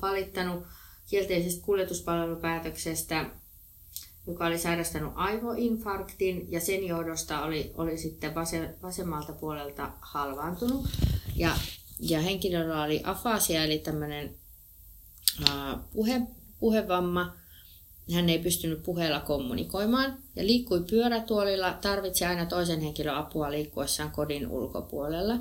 valittanut 0.00 0.66
kielteisestä 1.06 1.64
kuljetuspalvelupäätöksestä 1.64 3.30
joka 4.26 4.46
oli 4.46 4.58
sairastanut 4.58 5.12
aivoinfarktin 5.14 6.52
ja 6.52 6.60
sen 6.60 6.86
johdosta 6.86 7.42
oli, 7.42 7.72
oli 7.74 7.98
sitten 7.98 8.34
vasemmalta 8.82 9.32
puolelta 9.32 9.92
halvaantunut. 10.00 10.86
Ja, 11.36 11.56
ja 12.00 12.20
henkilöllä 12.20 12.82
oli 12.82 13.00
afasia 13.04 13.64
eli 13.64 13.78
tämmöinen 13.78 14.34
puhe, 15.92 16.22
puhevamma. 16.60 17.34
Hän 18.14 18.28
ei 18.28 18.38
pystynyt 18.38 18.82
puheella 18.82 19.20
kommunikoimaan 19.20 20.18
ja 20.36 20.46
liikkui 20.46 20.84
pyörätuolilla, 20.90 21.72
tarvitsi 21.72 22.24
aina 22.24 22.46
toisen 22.46 22.80
henkilön 22.80 23.14
apua 23.14 23.50
liikkuessaan 23.50 24.10
kodin 24.10 24.48
ulkopuolella. 24.48 25.34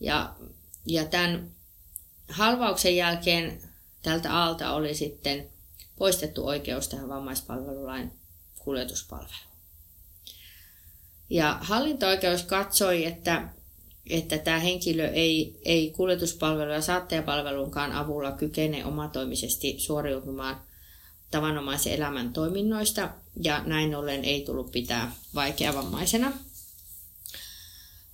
Ja, 0.00 0.34
ja 0.86 1.04
tämän 1.04 1.50
halvauksen 2.28 2.96
jälkeen 2.96 3.62
tältä 4.02 4.42
alta 4.42 4.72
oli 4.72 4.94
sitten 4.94 5.51
poistettu 6.02 6.46
oikeus 6.46 6.88
tähän 6.88 7.08
vammaispalvelulain 7.08 8.12
kuljetuspalveluun. 8.58 9.52
Ja 11.30 11.58
hallinto-oikeus 11.60 12.42
katsoi, 12.42 13.04
että, 13.04 13.48
että 14.10 14.38
tämä 14.38 14.58
henkilö 14.58 15.08
ei, 15.08 15.60
ei 15.64 15.92
kuljetuspalvelu- 15.96 16.72
ja 16.72 16.80
saattajapalvelunkaan 16.80 17.92
avulla 17.92 18.32
kykene 18.32 18.84
omatoimisesti 18.84 19.74
suoriutumaan 19.78 20.62
tavanomaisen 21.30 21.92
elämän 21.92 22.32
toiminnoista 22.32 23.10
ja 23.42 23.62
näin 23.66 23.94
ollen 23.94 24.24
ei 24.24 24.44
tullut 24.44 24.72
pitää 24.72 25.12
vaikeavammaisena. 25.34 26.32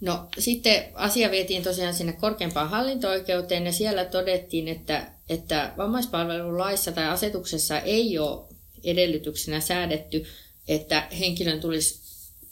No 0.01 0.29
sitten 0.39 0.85
asia 0.95 1.31
vietiin 1.31 1.63
tosiaan 1.63 1.95
sinne 1.95 2.13
korkeampaan 2.13 2.71
hallinto-oikeuteen 2.71 3.67
ja 3.67 3.73
siellä 3.73 4.05
todettiin, 4.05 4.69
että, 4.69 5.11
että 5.29 5.73
vammaispalvelulaissa 5.77 6.93
tai 6.93 7.09
asetuksessa 7.09 7.81
ei 7.81 8.19
ole 8.19 8.49
edellytyksenä 8.85 9.61
säädetty, 9.61 10.25
että 10.69 11.09
henkilön 11.19 11.61
tulisi 11.61 12.01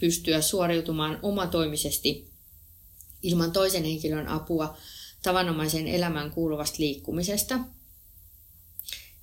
pystyä 0.00 0.40
suoriutumaan 0.40 1.18
omatoimisesti 1.22 2.30
ilman 3.22 3.52
toisen 3.52 3.84
henkilön 3.84 4.28
apua 4.28 4.76
tavanomaisen 5.22 5.88
elämään 5.88 6.30
kuuluvasta 6.30 6.76
liikkumisesta. 6.78 7.58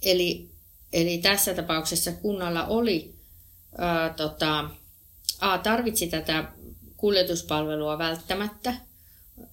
Eli, 0.01 0.50
eli 0.94 1.18
tässä 1.18 1.53
tapauksessa 1.53 2.12
kunnalla 2.12 2.65
oli 2.65 3.15
ää, 3.77 4.13
tota, 4.13 4.70
A, 5.39 5.58
tarvitsi 5.58 6.08
tätä 6.08 6.51
kuljetuspalvelua 7.03 7.98
välttämättä 7.98 8.74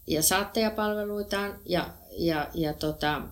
ja 0.07 0.23
saattajapalveluitaan 0.23 1.61
ja, 1.67 1.95
ja, 2.13 2.51
ja 2.55 2.75
tota, 2.75 3.23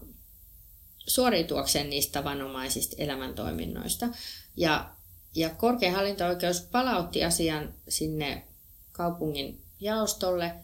suoriutuakseen 1.07 1.91
niistä 1.91 2.13
tavanomaisista 2.13 2.97
elämäntoiminnoista. 2.99 4.09
Ja, 4.57 4.91
ja 5.35 5.51
korkein 5.51 5.95
hallinto-oikeus 5.95 6.61
palautti 6.61 7.25
asian 7.25 7.75
sinne 7.89 8.47
kaupungin 8.93 9.63
jaostolle 9.81 10.55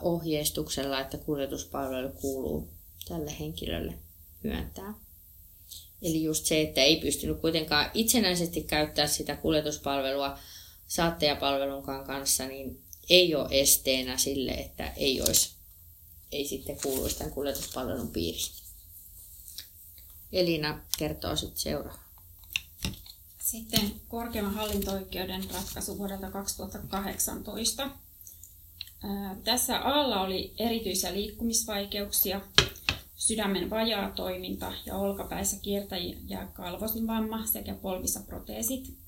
ohjeistuksella, 0.00 1.00
että 1.00 1.18
kuljetuspalvelu 1.18 2.08
kuuluu 2.08 2.68
tälle 3.08 3.38
henkilölle 3.40 3.94
myöntää. 4.42 4.94
Eli 6.02 6.22
just 6.22 6.46
se, 6.46 6.60
että 6.60 6.80
ei 6.80 7.00
pystynyt 7.00 7.40
kuitenkaan 7.40 7.90
itsenäisesti 7.94 8.62
käyttää 8.62 9.06
sitä 9.06 9.36
kuljetuspalvelua 9.36 10.38
saattajapalvelunkaan 10.92 12.04
kanssa, 12.04 12.46
niin 12.46 12.82
ei 13.10 13.34
ole 13.34 13.48
esteenä 13.50 14.16
sille, 14.16 14.50
että 14.50 14.92
ei, 14.96 15.20
olisi, 15.20 15.50
ei 16.32 16.48
sitten 16.48 16.80
kuuluisi 16.82 17.18
tämän 17.18 17.32
kuljetuspalvelun 17.32 18.10
piiriin. 18.10 18.52
Elina 20.32 20.80
kertoo 20.98 21.36
sitten 21.36 21.58
seuraavaa. 21.58 22.12
Sitten 23.38 23.92
korkeimman 24.08 24.54
hallinto-oikeuden 24.54 25.44
ratkaisu 25.54 25.98
vuodelta 25.98 26.30
2018. 26.30 27.90
Tässä 29.44 29.78
alla 29.78 30.20
oli 30.20 30.54
erityisiä 30.58 31.12
liikkumisvaikeuksia, 31.12 32.40
sydämen 33.16 33.70
vajaa 33.70 34.10
toiminta 34.10 34.72
ja 34.86 34.96
olkapäissä 34.96 35.56
kiertäjä 35.62 36.16
ja 36.26 36.46
kalvosin 36.46 37.06
vamma 37.06 37.46
sekä 37.46 37.74
polvissa 37.74 38.20
proteesit. 38.20 39.01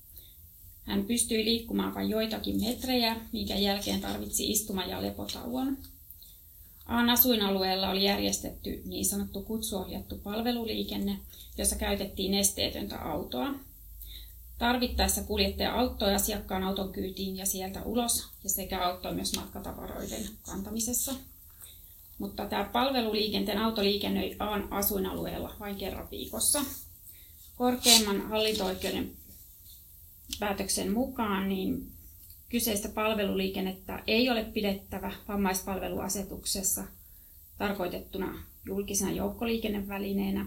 Hän 0.85 1.05
pystyi 1.05 1.45
liikkumaan 1.45 1.95
vain 1.95 2.09
joitakin 2.09 2.61
metrejä, 2.61 3.15
minkä 3.31 3.55
jälkeen 3.55 4.01
tarvitsi 4.01 4.51
istuma- 4.51 4.85
ja 4.85 5.01
lepotauon. 5.01 5.77
Aan 6.85 7.09
asuinalueella 7.09 7.89
oli 7.89 8.03
järjestetty 8.03 8.81
niin 8.85 9.05
sanottu 9.05 9.41
kutsuohjattu 9.41 10.17
palveluliikenne, 10.17 11.19
jossa 11.57 11.75
käytettiin 11.75 12.33
esteetöntä 12.33 12.97
autoa. 12.97 13.53
Tarvittaessa 14.57 15.23
kuljettaja 15.23 15.73
auttoi 15.73 16.13
asiakkaan 16.13 16.63
auton 16.63 16.91
kyytiin 16.91 17.37
ja 17.37 17.45
sieltä 17.45 17.83
ulos 17.83 18.27
ja 18.43 18.49
sekä 18.49 18.85
auttoi 18.85 19.15
myös 19.15 19.35
matkatavaroiden 19.35 20.23
kantamisessa. 20.41 21.13
Mutta 22.17 22.45
tämä 22.45 22.63
palveluliikenteen 22.63 23.57
auto 23.57 23.83
liikennöi 23.83 24.35
Aan 24.39 24.73
asuinalueella 24.73 25.55
vain 25.59 25.75
kerran 25.75 26.07
viikossa. 26.11 26.61
Korkeimman 27.55 28.29
hallinto-oikeuden 28.29 29.11
päätöksen 30.39 30.91
mukaan 30.91 31.49
niin 31.49 31.91
kyseistä 32.49 32.89
palveluliikennettä 32.89 34.03
ei 34.07 34.29
ole 34.29 34.43
pidettävä 34.43 35.11
vammaispalveluasetuksessa 35.27 36.83
tarkoitettuna 37.57 38.43
julkisena 38.65 39.11
joukkoliikennevälineenä. 39.11 40.45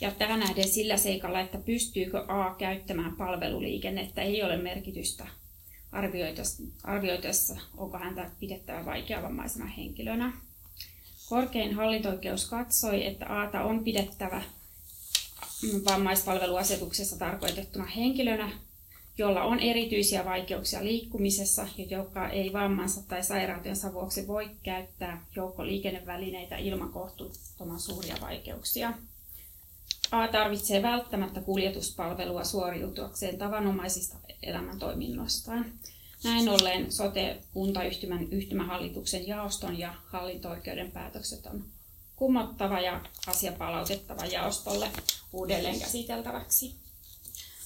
Ja 0.00 0.10
tähän 0.10 0.40
nähden 0.40 0.68
sillä 0.68 0.96
seikalla, 0.96 1.40
että 1.40 1.58
pystyykö 1.58 2.24
A 2.28 2.54
käyttämään 2.54 3.16
palveluliikennettä, 3.16 4.22
ei 4.22 4.42
ole 4.42 4.56
merkitystä 4.56 5.26
arvioitessa, 6.82 7.56
onko 7.76 7.98
häntä 7.98 8.30
pidettävä 8.40 8.84
vaikeavammaisena 8.84 9.66
henkilönä. 9.66 10.32
Korkein 11.28 11.74
hallinto-oikeus 11.74 12.48
katsoi, 12.48 13.06
että 13.06 13.26
Aata 13.26 13.64
on 13.64 13.84
pidettävä 13.84 14.42
vammaispalveluasetuksessa 15.84 17.18
tarkoitettuna 17.18 17.84
henkilönä, 17.84 18.50
jolla 19.18 19.42
on 19.42 19.60
erityisiä 19.60 20.24
vaikeuksia 20.24 20.84
liikkumisessa 20.84 21.68
ja 21.76 21.84
joka 21.84 22.28
ei 22.28 22.52
vammansa 22.52 23.08
tai 23.08 23.24
sairautensa 23.24 23.92
vuoksi 23.92 24.28
voi 24.28 24.50
käyttää 24.62 25.26
joukkoliikennevälineitä 25.36 26.56
ilman 26.56 26.92
kohtuuttoman 26.92 27.80
suuria 27.80 28.16
vaikeuksia. 28.20 28.92
A 30.10 30.28
tarvitsee 30.28 30.82
välttämättä 30.82 31.40
kuljetuspalvelua 31.40 32.44
suoriutuakseen 32.44 33.38
tavanomaisista 33.38 34.16
elämäntoiminnoistaan. 34.42 35.72
Näin 36.24 36.48
ollen 36.48 36.92
sote-kuntayhtymän 36.92 38.32
yhtymähallituksen 38.32 39.28
jaoston 39.28 39.78
ja 39.78 39.94
hallinto-oikeuden 40.06 40.92
päätökset 40.92 41.46
on 41.46 41.64
kumottava 42.16 42.80
ja 42.80 43.00
asia 43.26 43.52
palautettava 43.52 44.26
jaostolle 44.26 44.90
uudelleen 45.32 45.80
käsiteltäväksi. 45.80 46.74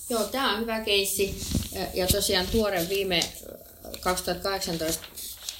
Joo, 0.09 0.25
tämä 0.25 0.55
on 0.55 0.61
hyvä 0.61 0.81
keissi 0.81 1.41
ja 1.95 2.07
tosiaan 2.07 2.47
tuore 2.47 2.89
viime 2.89 3.25
2018 4.01 5.07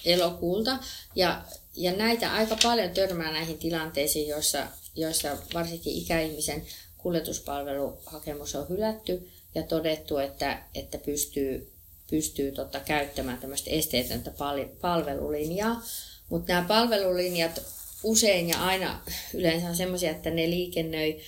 elokuulta. 0.05 0.79
Ja, 1.15 1.43
ja 1.77 1.93
näitä 1.93 2.33
aika 2.33 2.57
paljon 2.63 2.91
törmää 2.91 3.33
näihin 3.33 3.59
tilanteisiin, 3.59 4.29
joissa, 4.29 4.67
joissa 4.97 5.37
varsinkin 5.55 5.93
ikäihmisen 5.93 6.67
kuljetuspalveluhakemus 6.99 8.55
on 8.55 8.69
hylätty 8.69 9.31
ja 9.55 9.63
todettu, 9.63 10.19
että, 10.19 10.63
että 10.75 10.99
pystyy, 10.99 11.73
pystyy 12.11 12.53
tota, 12.53 12.81
käyttämään 12.81 13.39
tämmöistä 13.39 13.71
esteetöntä 13.71 14.33
palvelulinjaa. 14.81 15.83
Mutta 16.29 16.53
nämä 16.53 16.69
palvelulinjat 16.69 17.63
usein 18.03 18.49
ja 18.49 18.65
aina 18.65 19.01
yleensä 19.35 19.69
on 19.69 19.77
sellaisia, 19.77 20.11
että 20.11 20.31
ne 20.31 20.51
liikennöi 20.51 21.21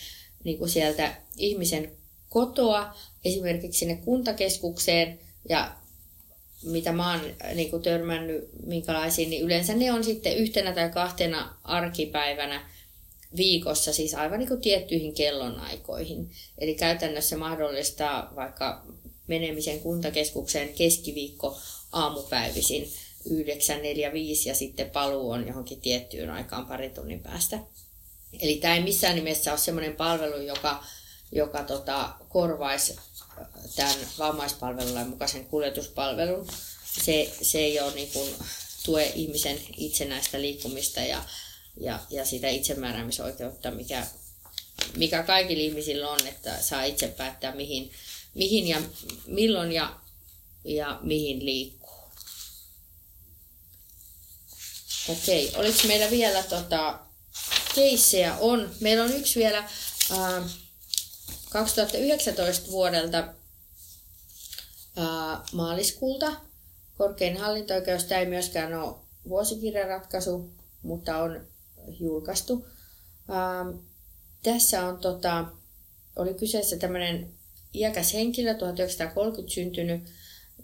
niin 0.45 0.59
kuin 0.59 0.71
sieltä 0.71 1.17
ihmisen 1.37 1.96
kotoa 2.37 2.95
esimerkiksi 3.25 3.79
sinne 3.79 3.97
kuntakeskukseen 3.97 5.19
ja 5.49 5.77
mitä 6.63 6.93
mä 6.93 7.13
oon 7.13 7.21
niin 7.55 7.71
kuin 7.71 7.83
törmännyt 7.83 8.49
minkälaisiin, 8.67 9.31
niin 9.31 9.43
yleensä 9.43 9.75
ne 9.75 9.93
on 9.93 10.05
sitten 10.05 10.37
yhtenä 10.37 10.73
tai 10.73 10.91
kahtena 10.91 11.57
arkipäivänä 11.65 12.71
viikossa, 13.37 13.93
siis 13.93 14.15
aivan 14.15 14.39
niin 14.39 14.49
kuin 14.49 14.61
tiettyihin 14.61 15.15
kellonaikoihin. 15.15 16.31
Eli 16.59 16.75
käytännössä 16.75 17.37
mahdollistaa 17.37 18.33
vaikka 18.37 18.87
menemisen 19.27 19.81
kuntakeskukseen 19.81 20.69
keskiviikko 20.75 21.59
aamupäivisin 21.93 22.83
9.45 22.83 22.89
ja 24.47 24.55
sitten 24.55 24.91
paluu 24.91 25.31
on 25.31 25.47
johonkin 25.47 25.81
tiettyyn 25.81 26.31
aikaan 26.31 26.67
parin 26.67 26.95
tunnin 26.95 27.21
päästä. 27.21 27.59
Eli 28.41 28.57
tämä 28.57 28.75
ei 28.75 28.83
missään 28.83 29.15
nimessä 29.15 29.51
ole 29.51 29.59
sellainen 29.59 29.97
palvelu, 29.97 30.43
joka 30.43 30.85
joka 31.33 31.63
tota, 31.63 32.15
korvaisi 32.29 32.97
äh, 33.41 33.47
tämän 33.77 33.97
vammaispalvelulain 34.19 35.09
mukaisen 35.09 35.47
kuljetuspalvelun. 35.47 36.49
Se, 37.03 37.33
se 37.43 37.59
ei 37.59 37.81
ole 37.81 37.95
niin 37.95 38.11
kuin, 38.13 38.35
tue 38.85 39.13
ihmisen 39.15 39.59
itsenäistä 39.77 40.41
liikkumista 40.41 41.01
ja, 41.01 41.25
ja, 41.81 42.01
ja 42.11 42.27
sitä 42.27 42.49
itsemääräämisoikeutta, 42.49 43.71
mikä, 43.71 44.07
mikä 44.97 45.23
kaikilla 45.23 45.63
ihmisillä 45.63 46.11
on, 46.11 46.27
että 46.27 46.63
saa 46.63 46.85
itse 46.85 47.09
päättää 47.09 47.55
mihin, 47.55 47.93
mihin 48.35 48.69
ja 48.69 48.83
milloin 49.27 49.73
ja, 49.73 50.01
ja 50.65 50.99
mihin 51.03 51.45
liikkuu. 51.45 51.97
Okei, 55.09 55.53
oliko 55.57 55.79
meillä 55.87 56.11
vielä 56.11 56.43
tota, 56.43 56.99
keissejä? 57.75 58.37
On. 58.37 58.71
Meillä 58.81 59.05
on 59.05 59.13
yksi 59.13 59.39
vielä. 59.39 59.59
Äh, 59.59 60.45
2019 61.51 62.71
vuodelta 62.71 63.35
ää, 64.97 65.41
maaliskuulta 65.53 66.33
korkein 66.99 67.37
hallinto-oikeus, 67.37 68.05
tämä 68.05 68.21
ei 68.21 68.27
myöskään 68.27 68.75
ole 68.75 68.95
vuosikirjaratkaisu, 69.29 70.51
mutta 70.83 71.19
on 71.19 71.47
julkaistu. 72.01 72.67
Ää, 73.29 73.65
tässä 74.43 74.87
on, 74.87 74.99
tota, 74.99 75.45
oli 76.17 76.35
kyseessä 76.35 76.77
tämmöinen 76.77 77.33
iäkäs 77.75 78.15
henkilö, 78.15 78.55
1930 78.55 79.55
syntynyt, 79.55 80.03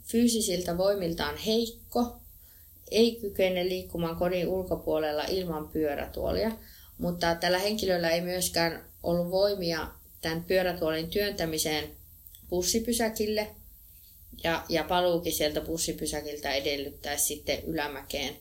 fyysisiltä 0.06 0.78
voimiltaan 0.78 1.36
heikko, 1.36 2.16
ei 2.90 3.16
kykene 3.20 3.64
liikkumaan 3.64 4.16
kodin 4.16 4.48
ulkopuolella 4.48 5.24
ilman 5.24 5.68
pyörätuolia, 5.68 6.52
mutta 6.98 7.34
tällä 7.34 7.58
henkilöllä 7.58 8.10
ei 8.10 8.20
myöskään 8.20 8.84
ollut 9.02 9.30
voimia 9.30 9.88
tämän 10.22 10.44
pyörätuolin 10.44 11.10
työntämiseen 11.10 11.90
bussipysäkille 12.48 13.56
ja, 14.44 14.64
ja 14.68 14.84
paluukin 14.84 15.32
sieltä 15.32 15.60
bussipysäkiltä 15.60 16.52
edellyttää 16.52 17.16
sitten 17.16 17.64
ylämäkeen 17.64 18.36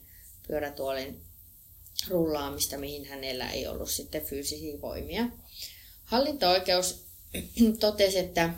pyörätuolin 0.48 1.22
rullaamista, 2.10 2.78
mihin 2.78 3.06
hänellä 3.06 3.50
ei 3.50 3.68
ollut 3.68 3.90
sitten 3.90 4.26
fyysisiä 4.26 4.82
voimia. 4.82 5.28
Hallinto-oikeus 6.04 7.06
totesi, 7.80 8.20
että, 8.20 8.54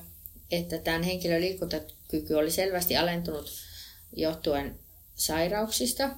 että 0.51 0.77
tämän 0.77 1.03
henkilön 1.03 1.41
liikuntakyky 1.41 2.33
oli 2.33 2.51
selvästi 2.51 2.97
alentunut 2.97 3.51
johtuen 4.15 4.79
sairauksista 5.15 6.09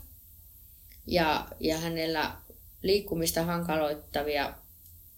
ja, 1.07 1.47
ja 1.59 1.77
hänellä 1.77 2.35
liikkumista 2.81 3.43
hankaloittavia 3.43 4.53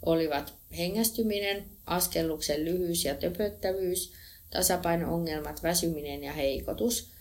olivat 0.06 0.54
hengästyminen, 0.78 1.77
askelluksen 1.88 2.66
lyhyys 2.66 3.06
ja 3.06 3.16
töpöttävyys, 3.16 4.14
tasapaino-ongelmat, 4.50 5.64
väsyminen 5.64 6.24
ja 6.24 6.34
heikotus. 6.34 7.12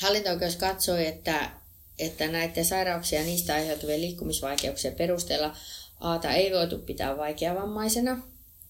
hallinto-oikeus 0.00 0.56
katsoi, 0.56 1.06
että, 1.06 1.50
että 1.98 2.28
näiden 2.28 2.64
sairauksia 2.64 3.18
ja 3.18 3.26
niistä 3.26 3.54
aiheutuvien 3.54 4.00
liikkumisvaikeuksien 4.00 4.94
perusteella 4.94 5.56
Aata 6.00 6.32
ei 6.32 6.52
voitu 6.52 6.78
pitää 6.78 7.16
vaikeavammaisena 7.16 8.22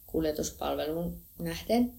kuljetuspalveluun 0.07 1.21
nähden. 1.39 1.93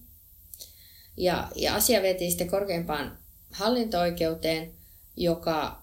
Ja, 1.16 1.48
ja 1.56 1.74
asia 1.74 2.02
vietiin 2.02 2.30
sitten 2.30 2.50
korkeimpaan 2.50 3.18
hallinto-oikeuteen, 3.50 4.72
joka 5.16 5.82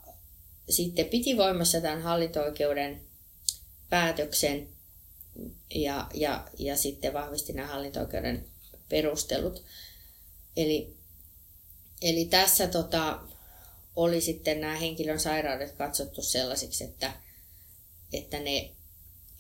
sitten 0.70 1.06
piti 1.06 1.38
voimassa 1.38 1.82
tämän 1.82 2.02
hallinto-oikeuden 2.02 3.02
päätöksen 3.90 4.73
ja, 5.76 6.08
ja, 6.14 6.48
ja 6.60 6.78
sitten 6.78 7.14
vahvisti 7.14 7.54
nämä 7.54 7.68
hallinto-oikeuden 7.68 8.46
perustelut. 8.90 9.64
Eli, 10.58 10.94
eli 12.02 12.26
tässä 12.26 12.68
tota, 12.68 13.20
oli 13.96 14.22
sitten 14.22 14.62
nämä 14.62 14.76
henkilön 14.76 15.20
sairaudet 15.20 15.72
katsottu 15.72 16.22
sellaisiksi, 16.22 16.84
että, 16.84 17.14
että 18.14 18.40
ne 18.40 18.72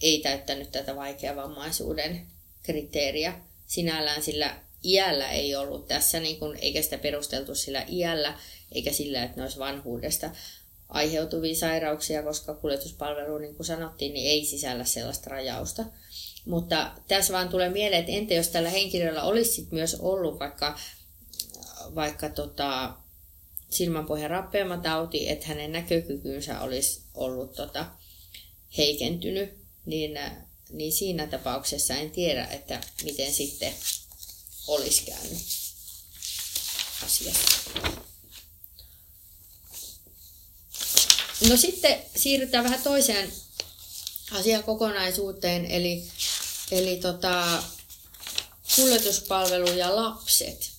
ei 0.01 0.21
täyttänyt 0.21 0.71
tätä 0.71 0.95
vaikeavammaisuuden 0.95 2.27
kriteeriä 2.63 3.39
sinällään, 3.67 4.23
sillä 4.23 4.59
iällä 4.83 5.31
ei 5.31 5.55
ollut 5.55 5.87
tässä, 5.87 6.19
niin 6.19 6.39
kuin, 6.39 6.57
eikä 6.61 6.81
sitä 6.81 6.97
perusteltu 6.97 7.55
sillä 7.55 7.85
iällä, 7.89 8.39
eikä 8.71 8.93
sillä, 8.93 9.23
että 9.23 9.37
ne 9.37 9.43
olisi 9.43 9.59
vanhuudesta 9.59 10.29
aiheutuvia 10.89 11.55
sairauksia, 11.55 12.23
koska 12.23 12.53
kuljetuspalvelu, 12.55 13.37
niin 13.37 13.55
kuin 13.55 13.67
sanottiin, 13.67 14.13
niin 14.13 14.29
ei 14.29 14.45
sisällä 14.45 14.83
sellaista 14.83 15.29
rajausta. 15.29 15.85
Mutta 16.45 16.91
tässä 17.07 17.33
vaan 17.33 17.49
tulee 17.49 17.69
mieleen, 17.69 17.99
että 17.99 18.11
entä 18.11 18.33
jos 18.33 18.47
tällä 18.47 18.69
henkilöllä 18.69 19.23
olisi 19.23 19.67
myös 19.71 19.95
ollut 19.95 20.39
vaikka, 20.39 20.79
vaikka 21.95 22.29
tota, 22.29 22.93
silmänpohjan 23.69 24.29
rappeumatauti, 24.29 25.29
että 25.29 25.47
hänen 25.47 25.71
näkökykynsä 25.71 26.59
olisi 26.59 27.01
ollut 27.13 27.53
tota, 27.53 27.85
heikentynyt, 28.77 29.53
niin, 29.85 30.19
niin 30.69 30.93
siinä 30.93 31.27
tapauksessa 31.27 31.93
en 31.95 32.11
tiedä, 32.11 32.45
että 32.45 32.81
miten 33.03 33.33
sitten 33.33 33.73
olisi 34.67 35.05
käynyt 35.05 35.37
asiassa. 37.05 37.71
No 41.49 41.57
sitten 41.57 41.99
siirrytään 42.15 42.63
vähän 42.63 42.83
toiseen 42.83 43.29
asiakokonaisuuteen, 44.31 45.65
eli, 45.65 46.03
eli 46.71 46.97
tota, 46.97 47.63
kuljetuspalvelu 48.75 49.71
ja 49.71 49.95
lapset. 49.95 50.71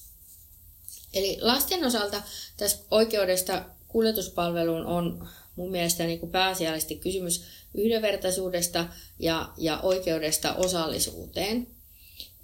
Eli 1.15 1.39
lasten 1.41 1.85
osalta 1.85 2.23
tässä 2.57 2.79
oikeudesta 2.91 3.65
kuljetuspalveluun 3.89 4.87
on 4.87 5.29
mun 5.57 5.71
mielestä 5.71 6.05
niin 6.05 6.21
kuin 6.21 6.33
pääasiallisesti 6.33 6.97
kysymys 6.97 7.45
yhdenvertaisuudesta 7.75 8.87
ja, 9.19 9.53
ja 9.57 9.81
oikeudesta 9.81 10.55
osallisuuteen. 10.55 11.67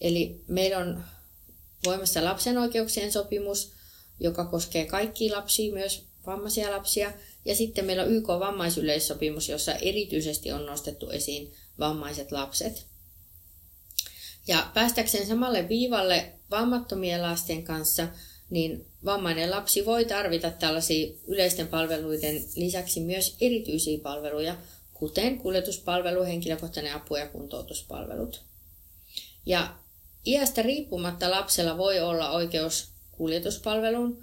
Eli 0.00 0.44
meillä 0.48 0.78
on 0.78 1.04
voimassa 1.87 2.24
lapsen 2.24 2.59
oikeuksien 2.59 3.12
sopimus, 3.12 3.72
joka 4.20 4.44
koskee 4.44 4.85
kaikkia 4.85 5.37
lapsia, 5.37 5.72
myös 5.72 6.04
vammaisia 6.26 6.70
lapsia. 6.70 7.12
Ja 7.44 7.55
sitten 7.55 7.85
meillä 7.85 8.03
on 8.03 8.12
YK-vammaisyleissopimus, 8.12 9.48
jossa 9.48 9.74
erityisesti 9.74 10.53
on 10.53 10.66
nostettu 10.66 11.11
esiin 11.11 11.55
vammaiset 11.79 12.33
lapset. 12.33 12.87
Ja 14.46 14.70
päästäkseen 14.74 15.26
samalle 15.26 15.68
viivalle 15.68 16.33
vammattomien 16.50 17.22
lasten 17.22 17.64
kanssa, 17.64 18.09
niin 18.50 18.87
vammainen 19.05 19.50
lapsi 19.50 19.87
voi 19.87 20.05
tarvita 20.05 20.50
tällaisia 20.50 21.12
yleisten 21.26 21.68
palveluiden 21.68 22.44
lisäksi 22.57 23.00
myös 23.00 23.37
erityisiä 23.40 23.98
palveluja, 24.03 24.57
kuten 24.94 25.38
kuljetuspalvelu, 25.38 26.24
henkilökohtainen 26.24 26.94
apu 26.94 27.16
ja 27.16 27.29
kuntoutuspalvelut. 27.29 28.42
Ja 29.46 29.76
iästä 30.26 30.62
riippumatta 30.62 31.31
lapsella 31.31 31.79
voi 31.79 32.00
olla 32.00 32.31
oikeus 32.31 32.88
kuljetuspalveluun. 33.12 34.22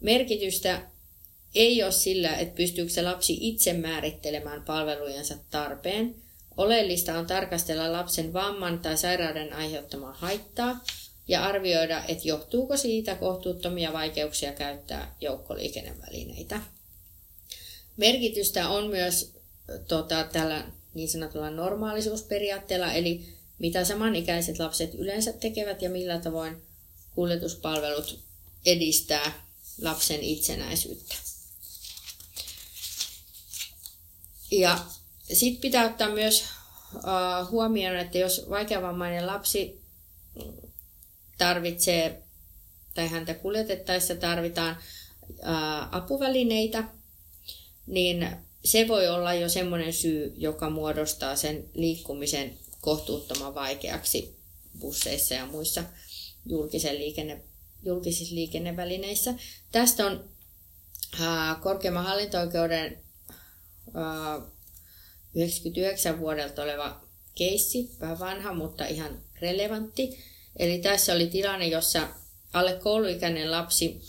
Merkitystä 0.00 0.90
ei 1.54 1.82
ole 1.82 1.92
sillä, 1.92 2.36
että 2.36 2.56
pystyykö 2.56 2.92
se 2.92 3.02
lapsi 3.02 3.38
itse 3.40 3.72
määrittelemään 3.72 4.62
palvelujensa 4.62 5.34
tarpeen. 5.50 6.14
Oleellista 6.56 7.18
on 7.18 7.26
tarkastella 7.26 7.92
lapsen 7.92 8.32
vamman 8.32 8.78
tai 8.78 8.96
sairauden 8.96 9.52
aiheuttamaa 9.52 10.12
haittaa 10.12 10.84
ja 11.28 11.44
arvioida, 11.44 12.04
että 12.08 12.28
johtuuko 12.28 12.76
siitä 12.76 13.14
kohtuuttomia 13.14 13.92
vaikeuksia 13.92 14.52
käyttää 14.52 15.16
joukkoliikennevälineitä. 15.20 16.60
Merkitystä 17.96 18.68
on 18.68 18.90
myös 18.90 19.34
tota, 19.88 20.24
tällä 20.32 20.64
niin 20.94 21.08
sanotulla 21.08 21.50
normaalisuusperiaatteella, 21.50 22.92
eli 22.92 23.26
mitä 23.58 23.84
samanikäiset 23.84 24.58
lapset 24.58 24.94
yleensä 24.94 25.32
tekevät 25.32 25.82
ja 25.82 25.90
millä 25.90 26.18
tavoin 26.18 26.62
kuljetuspalvelut 27.14 28.18
edistää 28.66 29.46
lapsen 29.82 30.20
itsenäisyyttä. 30.20 31.14
Ja 34.50 34.78
sitten 35.32 35.60
pitää 35.60 35.84
ottaa 35.84 36.08
myös 36.08 36.44
uh, 36.94 37.50
huomioon, 37.50 37.96
että 37.96 38.18
jos 38.18 38.46
vaikeavammainen 38.50 39.26
lapsi 39.26 39.82
tarvitsee 41.38 42.22
tai 42.94 43.08
häntä 43.08 43.34
kuljetettaessa 43.34 44.14
tarvitaan 44.14 44.76
uh, 45.28 45.36
apuvälineitä, 45.90 46.84
niin 47.86 48.28
se 48.64 48.88
voi 48.88 49.08
olla 49.08 49.34
jo 49.34 49.48
semmoinen 49.48 49.92
syy, 49.92 50.34
joka 50.36 50.70
muodostaa 50.70 51.36
sen 51.36 51.64
liikkumisen 51.74 52.58
kohtuuttoman 52.80 53.54
vaikeaksi 53.54 54.36
busseissa 54.78 55.34
ja 55.34 55.46
muissa 55.46 55.84
julkisen 56.46 56.98
liikenne, 56.98 57.42
julkisissa 57.82 58.34
liikennevälineissä. 58.34 59.34
Tästä 59.72 60.06
on 60.06 60.28
uh, 61.20 61.62
korkeimman 61.62 62.04
hallinto-oikeuden 62.04 63.03
99 65.34 66.20
vuodelta 66.20 66.62
oleva 66.62 67.00
keissi, 67.34 67.90
vähän 68.00 68.18
vanha, 68.18 68.54
mutta 68.54 68.86
ihan 68.86 69.20
relevantti. 69.40 70.18
Eli 70.56 70.78
tässä 70.78 71.12
oli 71.12 71.26
tilanne, 71.26 71.66
jossa 71.66 72.08
alle 72.52 72.72
kouluikäinen 72.72 73.50
lapsi 73.50 74.00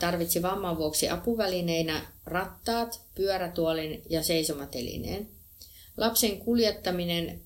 tarvitsi 0.00 0.42
vamman 0.42 0.78
vuoksi 0.78 1.08
apuvälineinä 1.08 2.06
rattaat, 2.26 3.00
pyörätuolin 3.14 4.02
ja 4.10 4.22
seisomatelineen. 4.22 5.28
Lapsen 5.96 6.38
kuljettaminen 6.38 7.40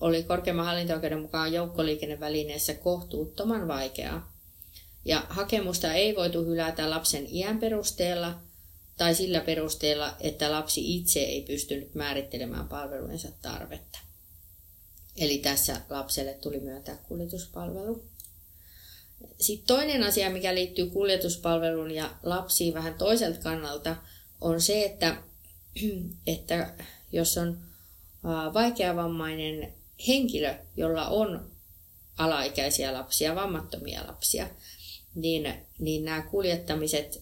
oli 0.00 0.22
korkeimman 0.22 0.66
hallinto 0.66 0.94
mukaan 1.20 1.52
joukkoliikennevälineessä 1.52 2.74
kohtuuttoman 2.74 3.68
vaikeaa. 3.68 4.32
Ja 5.04 5.26
hakemusta 5.28 5.92
ei 5.92 6.16
voitu 6.16 6.44
hylätä 6.44 6.90
lapsen 6.90 7.26
iän 7.30 7.58
perusteella– 7.58 8.34
tai 8.96 9.14
sillä 9.14 9.40
perusteella, 9.40 10.16
että 10.20 10.50
lapsi 10.50 10.96
itse 10.96 11.20
ei 11.20 11.42
pystynyt 11.42 11.94
määrittelemään 11.94 12.68
palveluensa 12.68 13.28
tarvetta. 13.42 13.98
Eli 15.16 15.38
tässä 15.38 15.80
lapselle 15.90 16.34
tuli 16.34 16.60
myöntää 16.60 16.96
kuljetuspalvelu. 16.96 18.04
Sitten 19.40 19.66
toinen 19.66 20.02
asia, 20.02 20.30
mikä 20.30 20.54
liittyy 20.54 20.90
kuljetuspalveluun 20.90 21.90
ja 21.90 22.16
lapsiin 22.22 22.74
vähän 22.74 22.94
toiselta 22.94 23.40
kannalta, 23.40 23.96
on 24.40 24.60
se, 24.60 24.84
että, 24.84 25.22
että 26.26 26.74
jos 27.12 27.38
on 27.38 27.58
vaikeavammainen 28.54 29.74
henkilö, 30.08 30.54
jolla 30.76 31.08
on 31.08 31.50
alaikäisiä 32.18 32.92
lapsia, 32.92 33.34
vammattomia 33.34 34.06
lapsia, 34.06 34.48
niin, 35.14 35.54
niin 35.78 36.04
nämä 36.04 36.22
kuljettamiset 36.22 37.21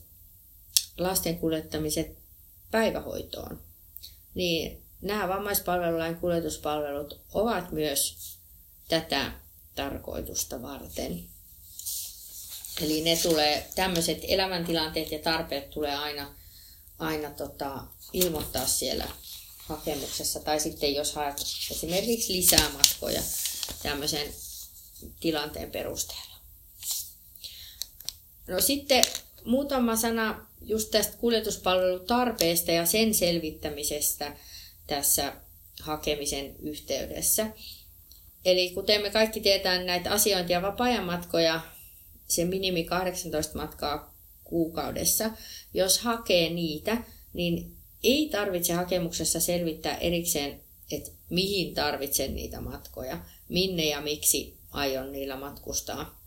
lasten 1.02 1.38
kuljettamiset 1.38 2.18
päivähoitoon, 2.70 3.62
niin 4.34 4.82
nämä 5.02 5.28
vammaispalvelulain 5.28 6.16
kuljetuspalvelut 6.16 7.20
ovat 7.32 7.72
myös 7.72 8.16
tätä 8.88 9.32
tarkoitusta 9.74 10.62
varten. 10.62 11.24
Eli 12.82 13.00
ne 13.00 13.16
tulee, 13.22 13.70
tämmöiset 13.74 14.18
elämäntilanteet 14.22 15.12
ja 15.12 15.18
tarpeet 15.18 15.70
tulee 15.70 15.96
aina, 15.96 16.34
aina 16.98 17.30
tota, 17.30 17.84
ilmoittaa 18.12 18.66
siellä 18.66 19.08
hakemuksessa. 19.58 20.40
Tai 20.40 20.60
sitten 20.60 20.94
jos 20.94 21.14
haet 21.14 21.40
esimerkiksi 21.70 22.32
lisää 22.32 22.68
matkoja 22.68 23.22
tämmöisen 23.82 24.34
tilanteen 25.20 25.70
perusteella. 25.70 26.36
No 28.46 28.60
sitten 28.60 29.06
muutama 29.44 29.96
sana 29.96 30.46
just 30.62 30.90
tästä 30.90 31.16
kuljetuspalvelutarpeesta 31.16 32.72
ja 32.72 32.86
sen 32.86 33.14
selvittämisestä 33.14 34.36
tässä 34.86 35.32
hakemisen 35.82 36.56
yhteydessä. 36.62 37.46
Eli 38.44 38.70
kuten 38.70 39.02
me 39.02 39.10
kaikki 39.10 39.40
tietää, 39.40 39.84
näitä 39.84 40.10
asiointi- 40.10 40.52
ja 40.52 40.62
vapaa 40.62 41.02
matkoja, 41.02 41.60
se 42.28 42.44
minimi 42.44 42.84
18 42.84 43.58
matkaa 43.58 44.14
kuukaudessa. 44.44 45.30
Jos 45.74 45.98
hakee 45.98 46.50
niitä, 46.50 47.04
niin 47.32 47.76
ei 48.04 48.28
tarvitse 48.28 48.72
hakemuksessa 48.72 49.40
selvittää 49.40 49.96
erikseen, 49.96 50.60
että 50.90 51.10
mihin 51.30 51.74
tarvitsen 51.74 52.34
niitä 52.34 52.60
matkoja, 52.60 53.24
minne 53.48 53.84
ja 53.84 54.00
miksi 54.00 54.56
aion 54.70 55.12
niillä 55.12 55.36
matkustaa. 55.36 56.20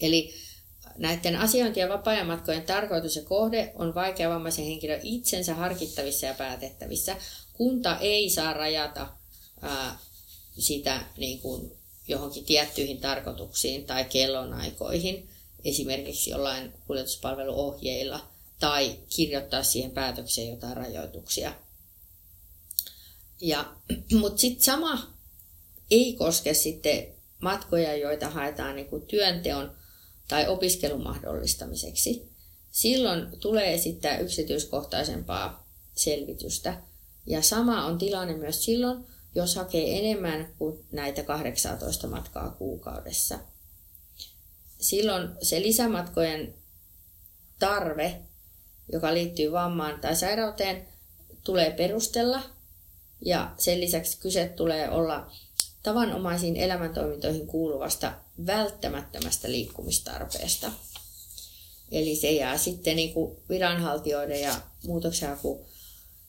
Eli 0.00 0.34
näiden 0.96 1.36
asiointi- 1.36 1.80
ja 1.80 1.88
vapaa-ajanmatkojen 1.88 2.62
tarkoitus 2.62 3.16
ja 3.16 3.22
kohde 3.22 3.72
on 3.74 3.94
vaikeavammaisen 3.94 4.64
henkilön 4.64 5.00
itsensä 5.02 5.54
harkittavissa 5.54 6.26
ja 6.26 6.34
päätettävissä. 6.34 7.16
Kunta 7.52 7.98
ei 7.98 8.30
saa 8.30 8.52
rajata 8.52 9.08
ää, 9.62 9.98
sitä 10.58 11.00
niin 11.16 11.40
kuin 11.40 11.72
johonkin 12.08 12.44
tiettyihin 12.44 13.00
tarkoituksiin 13.00 13.84
tai 13.84 14.04
kellonaikoihin, 14.04 15.28
esimerkiksi 15.64 16.30
jollain 16.30 16.72
kuljetuspalveluohjeilla, 16.86 18.20
tai 18.60 18.96
kirjoittaa 19.16 19.62
siihen 19.62 19.90
päätökseen 19.90 20.48
jotain 20.48 20.76
rajoituksia. 20.76 21.52
Ja, 23.40 23.74
mutta 24.20 24.40
sitten 24.40 24.64
sama 24.64 25.14
ei 25.90 26.12
koske 26.12 26.54
sitten 26.54 27.06
matkoja, 27.40 27.96
joita 27.96 28.30
haetaan 28.30 28.76
niin 28.76 28.88
kuin 28.88 29.06
työnteon 29.06 29.79
tai 30.30 30.48
opiskelun 30.48 31.02
mahdollistamiseksi. 31.02 32.30
Silloin 32.70 33.40
tulee 33.40 33.74
esittää 33.74 34.18
yksityiskohtaisempaa 34.18 35.66
selvitystä. 35.94 36.82
Ja 37.26 37.42
sama 37.42 37.86
on 37.86 37.98
tilanne 37.98 38.36
myös 38.36 38.64
silloin, 38.64 39.04
jos 39.34 39.56
hakee 39.56 39.98
enemmän 39.98 40.54
kuin 40.58 40.84
näitä 40.92 41.22
18 41.22 42.06
matkaa 42.06 42.50
kuukaudessa. 42.50 43.38
Silloin 44.80 45.28
se 45.42 45.62
lisämatkojen 45.62 46.54
tarve, 47.58 48.22
joka 48.92 49.14
liittyy 49.14 49.52
vammaan 49.52 50.00
tai 50.00 50.16
sairauteen, 50.16 50.88
tulee 51.44 51.70
perustella 51.70 52.42
ja 53.24 53.54
sen 53.58 53.80
lisäksi 53.80 54.20
kyse 54.20 54.48
tulee 54.48 54.90
olla 54.90 55.32
tavanomaisiin 55.82 56.56
elämäntoimintoihin 56.56 57.46
kuuluvasta 57.46 58.12
välttämättömästä 58.46 59.50
liikkumistarpeesta. 59.50 60.72
Eli 61.92 62.16
se 62.16 62.32
jää 62.32 62.58
sitten 62.58 62.96
niin 62.96 63.14
kuin 63.14 63.36
viranhaltijoiden 63.48 64.40
ja 64.40 64.60
muutoksenhaku 64.86 65.66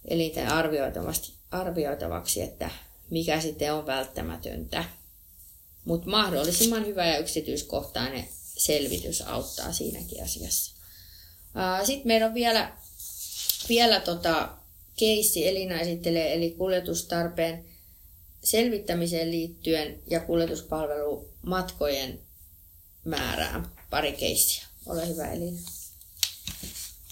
elinten 0.06 0.48
arvioitavaksi, 1.52 2.42
että 2.42 2.70
mikä 3.10 3.42
sitten 3.42 3.74
on 3.74 3.86
välttämätöntä. 3.86 4.86
Mutta 5.86 6.10
mahdollisimman 6.10 6.86
hyvä 6.86 7.08
ja 7.08 7.18
yksityiskohtainen 7.18 8.28
selvitys 8.58 9.22
auttaa 9.22 9.72
siinäkin 9.72 10.24
asiassa. 10.24 10.76
Sitten 11.84 12.08
meillä 12.08 12.28
on 12.28 12.34
vielä, 12.34 12.78
vielä 13.70 14.00
tota, 14.00 14.50
keissi 14.96 15.48
Elina 15.48 15.80
esittelee, 15.80 16.34
eli 16.34 16.52
kuljetustarpeen 16.52 17.71
selvittämiseen 18.44 19.32
liittyen 19.32 20.02
ja 20.08 20.20
kuljetuspalvelumatkojen 20.20 22.20
määrää. 23.06 23.70
Pari 23.90 24.14
keissiä. 24.14 24.64
Ole 24.86 25.08
hyvä 25.08 25.32
Elina. 25.32 25.60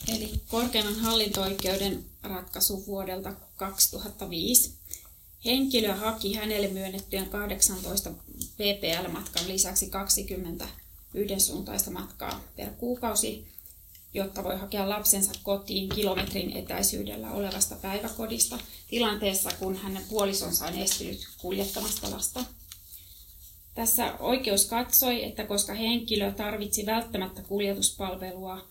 Eli 0.08 0.32
korkeimman 0.48 0.96
hallinto-oikeuden 0.96 2.06
ratkaisu 2.24 2.86
vuodelta 2.86 3.34
2005. 3.58 4.74
Henkilö 5.46 5.96
haki 5.96 6.34
hänelle 6.34 6.68
myönnettyjen 6.68 7.30
18 7.30 8.12
VPL-matkan 8.60 9.48
lisäksi 9.48 9.90
20 9.90 10.68
yhdensuuntaista 11.14 11.92
matkaa 11.92 12.44
per 12.56 12.70
kuukausi 12.70 13.48
jotta 14.14 14.44
voi 14.44 14.58
hakea 14.58 14.90
lapsensa 14.90 15.32
kotiin 15.44 15.90
kilometrin 15.90 16.58
etäisyydellä 16.58 17.32
olevasta 17.32 17.76
päiväkodista 17.76 18.60
tilanteessa, 18.88 19.50
kun 19.60 19.76
hänen 19.76 20.04
puolisonsa 20.10 20.66
on 20.66 20.74
estynyt 20.74 21.28
kuljettamasta 21.38 22.12
lasta. 22.12 22.44
Tässä 23.74 24.14
oikeus 24.20 24.66
katsoi, 24.66 25.24
että 25.24 25.46
koska 25.46 25.74
henkilö 25.74 26.32
tarvitsi 26.32 26.86
välttämättä 26.86 27.42
kuljetuspalvelua 27.42 28.68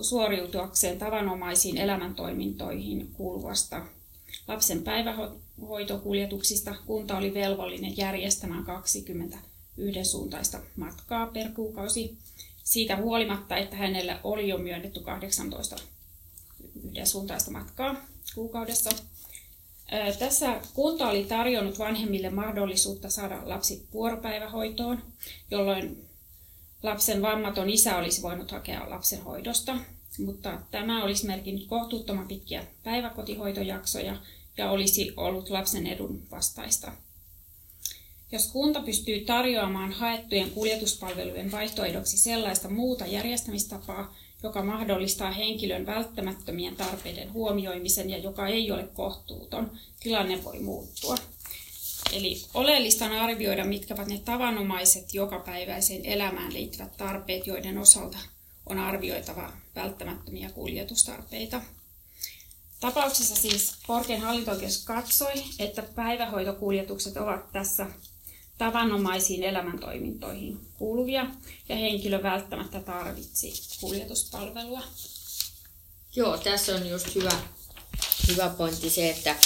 suoriutuakseen 0.00 0.98
tavanomaisiin 0.98 1.76
elämäntoimintoihin 1.76 3.10
kuuluvasta 3.12 3.86
lapsen 4.48 4.82
päivähoitokuljetuksista, 4.82 6.74
kunta 6.86 7.16
oli 7.16 7.34
velvollinen 7.34 7.96
järjestämään 7.96 8.64
20 8.64 9.38
yhdensuuntaista 9.76 10.60
matkaa 10.76 11.26
per 11.26 11.52
kuukausi 11.52 12.18
siitä 12.66 12.96
huolimatta, 12.96 13.56
että 13.56 13.76
hänelle 13.76 14.18
oli 14.24 14.48
jo 14.48 14.58
myönnetty 14.58 15.00
18 15.00 15.76
yhdensuuntaista 16.84 17.50
matkaa 17.50 17.94
kuukaudessa. 18.34 18.90
Tässä 20.18 20.60
kunta 20.74 21.08
oli 21.08 21.24
tarjonnut 21.24 21.78
vanhemmille 21.78 22.30
mahdollisuutta 22.30 23.10
saada 23.10 23.40
lapsi 23.44 23.88
vuoropäivähoitoon, 23.92 25.02
jolloin 25.50 26.08
lapsen 26.82 27.22
vammaton 27.22 27.70
isä 27.70 27.96
olisi 27.96 28.22
voinut 28.22 28.50
hakea 28.50 28.90
lapsen 28.90 29.22
hoidosta, 29.22 29.76
mutta 30.18 30.58
tämä 30.70 31.04
olisi 31.04 31.26
merkinnyt 31.26 31.66
kohtuuttoman 31.66 32.28
pitkiä 32.28 32.66
päiväkotihoitojaksoja 32.82 34.16
ja 34.56 34.70
olisi 34.70 35.12
ollut 35.16 35.50
lapsen 35.50 35.86
edun 35.86 36.22
vastaista. 36.30 36.92
Jos 38.32 38.46
kunta 38.46 38.80
pystyy 38.80 39.20
tarjoamaan 39.20 39.92
haettujen 39.92 40.50
kuljetuspalvelujen 40.50 41.52
vaihtoehdoksi 41.52 42.18
sellaista 42.18 42.68
muuta 42.68 43.06
järjestämistapaa, 43.06 44.14
joka 44.42 44.62
mahdollistaa 44.62 45.30
henkilön 45.30 45.86
välttämättömien 45.86 46.76
tarpeiden 46.76 47.32
huomioimisen 47.32 48.10
ja 48.10 48.18
joka 48.18 48.48
ei 48.48 48.70
ole 48.70 48.88
kohtuuton, 48.94 49.70
tilanne 50.00 50.44
voi 50.44 50.58
muuttua. 50.58 51.14
Eli 52.12 52.42
oleellista 52.54 53.04
on 53.04 53.12
arvioida, 53.12 53.64
mitkä 53.64 53.94
ovat 53.94 54.08
ne 54.08 54.20
tavanomaiset 54.24 55.14
jokapäiväiseen 55.14 56.06
elämään 56.06 56.52
liittyvät 56.52 56.96
tarpeet, 56.96 57.46
joiden 57.46 57.78
osalta 57.78 58.18
on 58.66 58.78
arvioitava 58.78 59.52
välttämättömiä 59.74 60.50
kuljetustarpeita. 60.50 61.60
Tapauksessa 62.80 63.36
siis 63.36 63.74
korkein 63.86 64.20
hallinto 64.20 64.52
katsoi, 64.84 65.32
että 65.58 65.82
päivähoitokuljetukset 65.82 67.16
ovat 67.16 67.52
tässä 67.52 67.86
tavanomaisiin 68.58 69.42
elämäntoimintoihin 69.42 70.60
kuuluvia 70.78 71.26
ja 71.68 71.76
henkilö 71.76 72.22
välttämättä 72.22 72.80
tarvitsi 72.80 73.52
kuljetuspalvelua. 73.80 74.82
Joo, 76.16 76.38
tässä 76.38 76.74
on 76.74 76.88
just 76.88 77.14
hyvä, 77.14 77.32
hyvä 78.28 78.48
pointti 78.48 78.90
se, 78.90 79.10
että, 79.10 79.36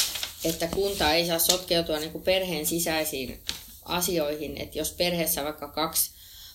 että 0.45 0.67
kunta 0.67 1.13
ei 1.13 1.27
saa 1.27 1.39
sotkeutua 1.39 1.99
niin 1.99 2.13
kuin 2.13 2.25
perheen 2.25 2.67
sisäisiin 2.67 3.41
asioihin. 3.85 4.61
Että 4.61 4.79
jos 4.79 4.93
perheessä 4.93 5.45
vaikka 5.45 5.69
kaksi, 5.69 6.11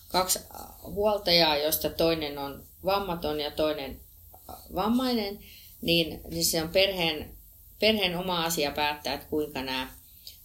kaksi 0.09 0.39
huoltajaa, 0.83 1.57
josta 1.57 1.89
toinen 1.89 2.37
on 2.37 2.63
vammaton 2.85 3.39
ja 3.39 3.51
toinen 3.51 3.99
vammainen, 4.75 5.39
niin, 5.81 6.21
niin 6.31 6.45
se 6.45 6.61
on 6.61 6.69
perheen, 6.69 7.37
perheen 7.79 8.17
oma 8.17 8.45
asia 8.45 8.71
päättää, 8.71 9.13
että 9.13 9.27
kuinka 9.27 9.61
nämä 9.61 9.89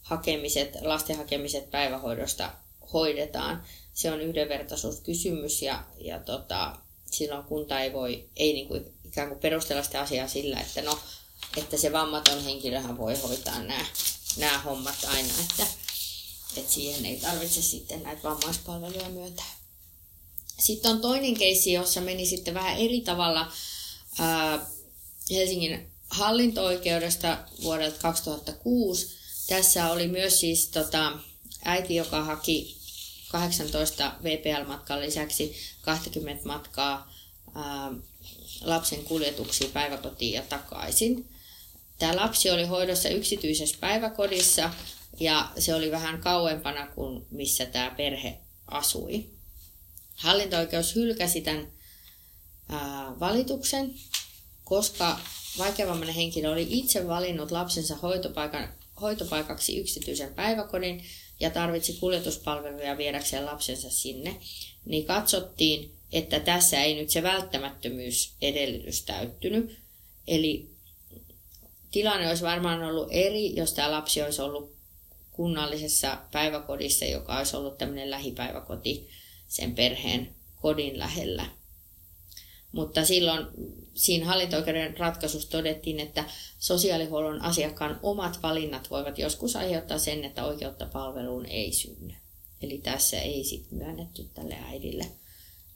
hakemiset, 0.03 0.77
lasten 0.83 1.17
hakemiset 1.17 1.71
päivähoidosta 1.71 2.53
hoidetaan. 2.93 3.65
Se 3.95 4.13
on 4.13 4.21
yhdenvertaisuuskysymys 4.21 5.63
ja, 5.63 5.85
ja 5.99 6.19
tota, 6.19 6.77
silloin 7.11 7.45
kunta 7.45 7.81
ei 7.81 7.93
voi 7.93 8.29
ei 8.37 8.53
niin 8.53 8.69
kuin 8.69 8.95
ikään 9.05 9.29
kuin 9.29 9.41
perustella 9.41 9.83
sitä 9.83 10.01
asiaa 10.01 10.29
sillä, 10.29 10.61
että 10.61 10.83
no, 10.83 10.99
että 11.57 11.77
se 11.77 11.93
vammaton 11.93 12.45
henkilöhän 12.45 12.99
voi 12.99 13.17
hoitaa 13.17 13.63
nämä, 13.63 13.87
nämä 14.37 14.59
hommat 14.59 15.05
aina, 15.05 15.35
että, 15.41 15.67
että 16.57 16.73
siihen 16.73 17.07
ei 17.07 17.17
tarvitse 17.17 17.63
sitten 17.63 18.03
näitä 18.03 18.23
vammaispalveluja 18.23 19.09
myöntää. 19.09 19.61
Sitten 20.59 20.91
on 20.91 21.01
toinen 21.01 21.35
keissi, 21.35 21.73
jossa 21.73 22.01
meni 22.01 22.27
sitten 22.27 22.55
vähän 22.55 22.79
eri 22.79 23.01
tavalla 23.01 23.53
ää, 24.19 24.67
Helsingin 25.31 25.91
hallinto-oikeudesta 26.11 27.39
vuodelta 27.63 27.99
2006 27.99 29.20
tässä 29.51 29.91
oli 29.91 30.09
myös 30.09 30.41
siis 30.41 30.69
tota, 30.69 31.13
äiti, 31.65 31.95
joka 31.95 32.25
haki 32.25 32.77
18 33.29 34.13
VPL-matkan 34.23 35.01
lisäksi 35.01 35.57
20 35.81 36.49
matkaa 36.49 37.13
ää, 37.55 37.93
lapsen 38.61 39.05
kuljetuksiin 39.05 39.71
päiväkotiin 39.71 40.33
ja 40.33 40.43
takaisin. 40.43 41.29
Tämä 41.99 42.17
lapsi 42.17 42.51
oli 42.51 42.65
hoidossa 42.65 43.09
yksityisessä 43.09 43.77
päiväkodissa 43.81 44.71
ja 45.21 45.51
se 45.59 45.75
oli 45.75 45.91
vähän 45.91 46.21
kauempana 46.21 46.87
kuin 46.87 47.27
missä 47.31 47.67
tämä 47.67 47.91
perhe 47.91 48.39
asui. 48.67 49.31
Hallinto-oikeus 50.15 50.95
hylkäsi 50.95 51.41
tämän 51.41 51.73
ää, 52.69 53.21
valituksen, 53.21 53.95
koska 54.65 55.21
vaikeavammainen 55.59 56.15
henkilö 56.15 56.51
oli 56.51 56.67
itse 56.71 57.09
valinnut 57.09 57.51
lapsensa 57.51 57.97
hoitopaikan 57.97 58.80
hoitopaikaksi 59.01 59.81
yksityisen 59.81 60.35
päiväkodin 60.35 61.05
ja 61.41 61.51
tarvitsi 61.51 61.93
kuljetuspalveluja 62.01 62.99
viedäkseen 62.99 63.47
lapsensa 63.47 63.91
sinne, 63.91 64.37
niin 64.85 65.05
katsottiin, 65.05 65.95
että 66.13 66.41
tässä 66.41 66.83
ei 66.83 66.95
nyt 66.95 67.11
se 67.11 67.23
välttämättömyysedellytys 67.23 69.03
täyttynyt. 69.03 69.79
Eli 70.27 70.71
tilanne 71.91 72.29
olisi 72.29 72.43
varmaan 72.43 72.83
ollut 72.83 73.09
eri, 73.11 73.57
jos 73.57 73.73
tämä 73.73 73.91
lapsi 73.91 74.23
olisi 74.23 74.43
ollut 74.43 74.77
kunnallisessa 75.31 76.19
päiväkodissa, 76.33 77.05
joka 77.05 77.39
olisi 77.39 77.57
ollut 77.57 77.79
tämmöinen 77.79 78.11
lähipäiväkoti 78.11 79.09
sen 79.49 79.75
perheen 79.75 80.35
kodin 80.61 80.99
lähellä. 80.99 81.60
Mutta 82.73 83.05
silloin 83.05 83.47
siinä 83.95 84.27
hallinto-oikeuden 84.27 84.99
ratkaisussa 84.99 85.51
todettiin, 85.51 86.01
että 86.01 86.25
sosiaalihuollon 86.59 87.43
asiakkaan 87.43 88.01
omat 88.03 88.43
valinnat 88.43 88.91
voivat 88.91 89.19
joskus 89.19 89.57
aiheuttaa 89.57 89.99
sen, 89.99 90.25
että 90.25 90.45
oikeutta 90.45 90.87
palveluun 90.87 91.47
ei 91.47 91.73
synny. 91.73 92.15
Eli 92.63 92.79
tässä 92.79 93.21
ei 93.21 93.45
sitten 93.45 93.79
myönnetty 93.79 94.25
tälle 94.35 94.57
äidille 94.69 95.07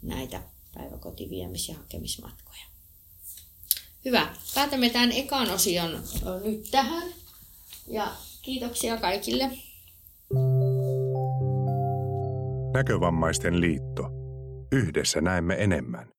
näitä 0.02 0.42
päiväkotiviemis- 0.78 1.68
ja 1.68 1.74
hakemismatkoja. 1.74 2.64
Hyvä. 4.04 4.34
Päätämme 4.54 4.90
tämän 4.90 5.12
ekan 5.12 5.50
osion 5.50 6.02
nyt 6.44 6.70
tähän. 6.70 7.08
Ja 7.86 8.14
kiitoksia 8.42 8.96
kaikille. 8.96 9.50
Näkövammaisten 12.74 13.60
liitto. 13.60 14.02
Yhdessä 14.72 15.20
näemme 15.20 15.54
enemmän. 15.54 16.13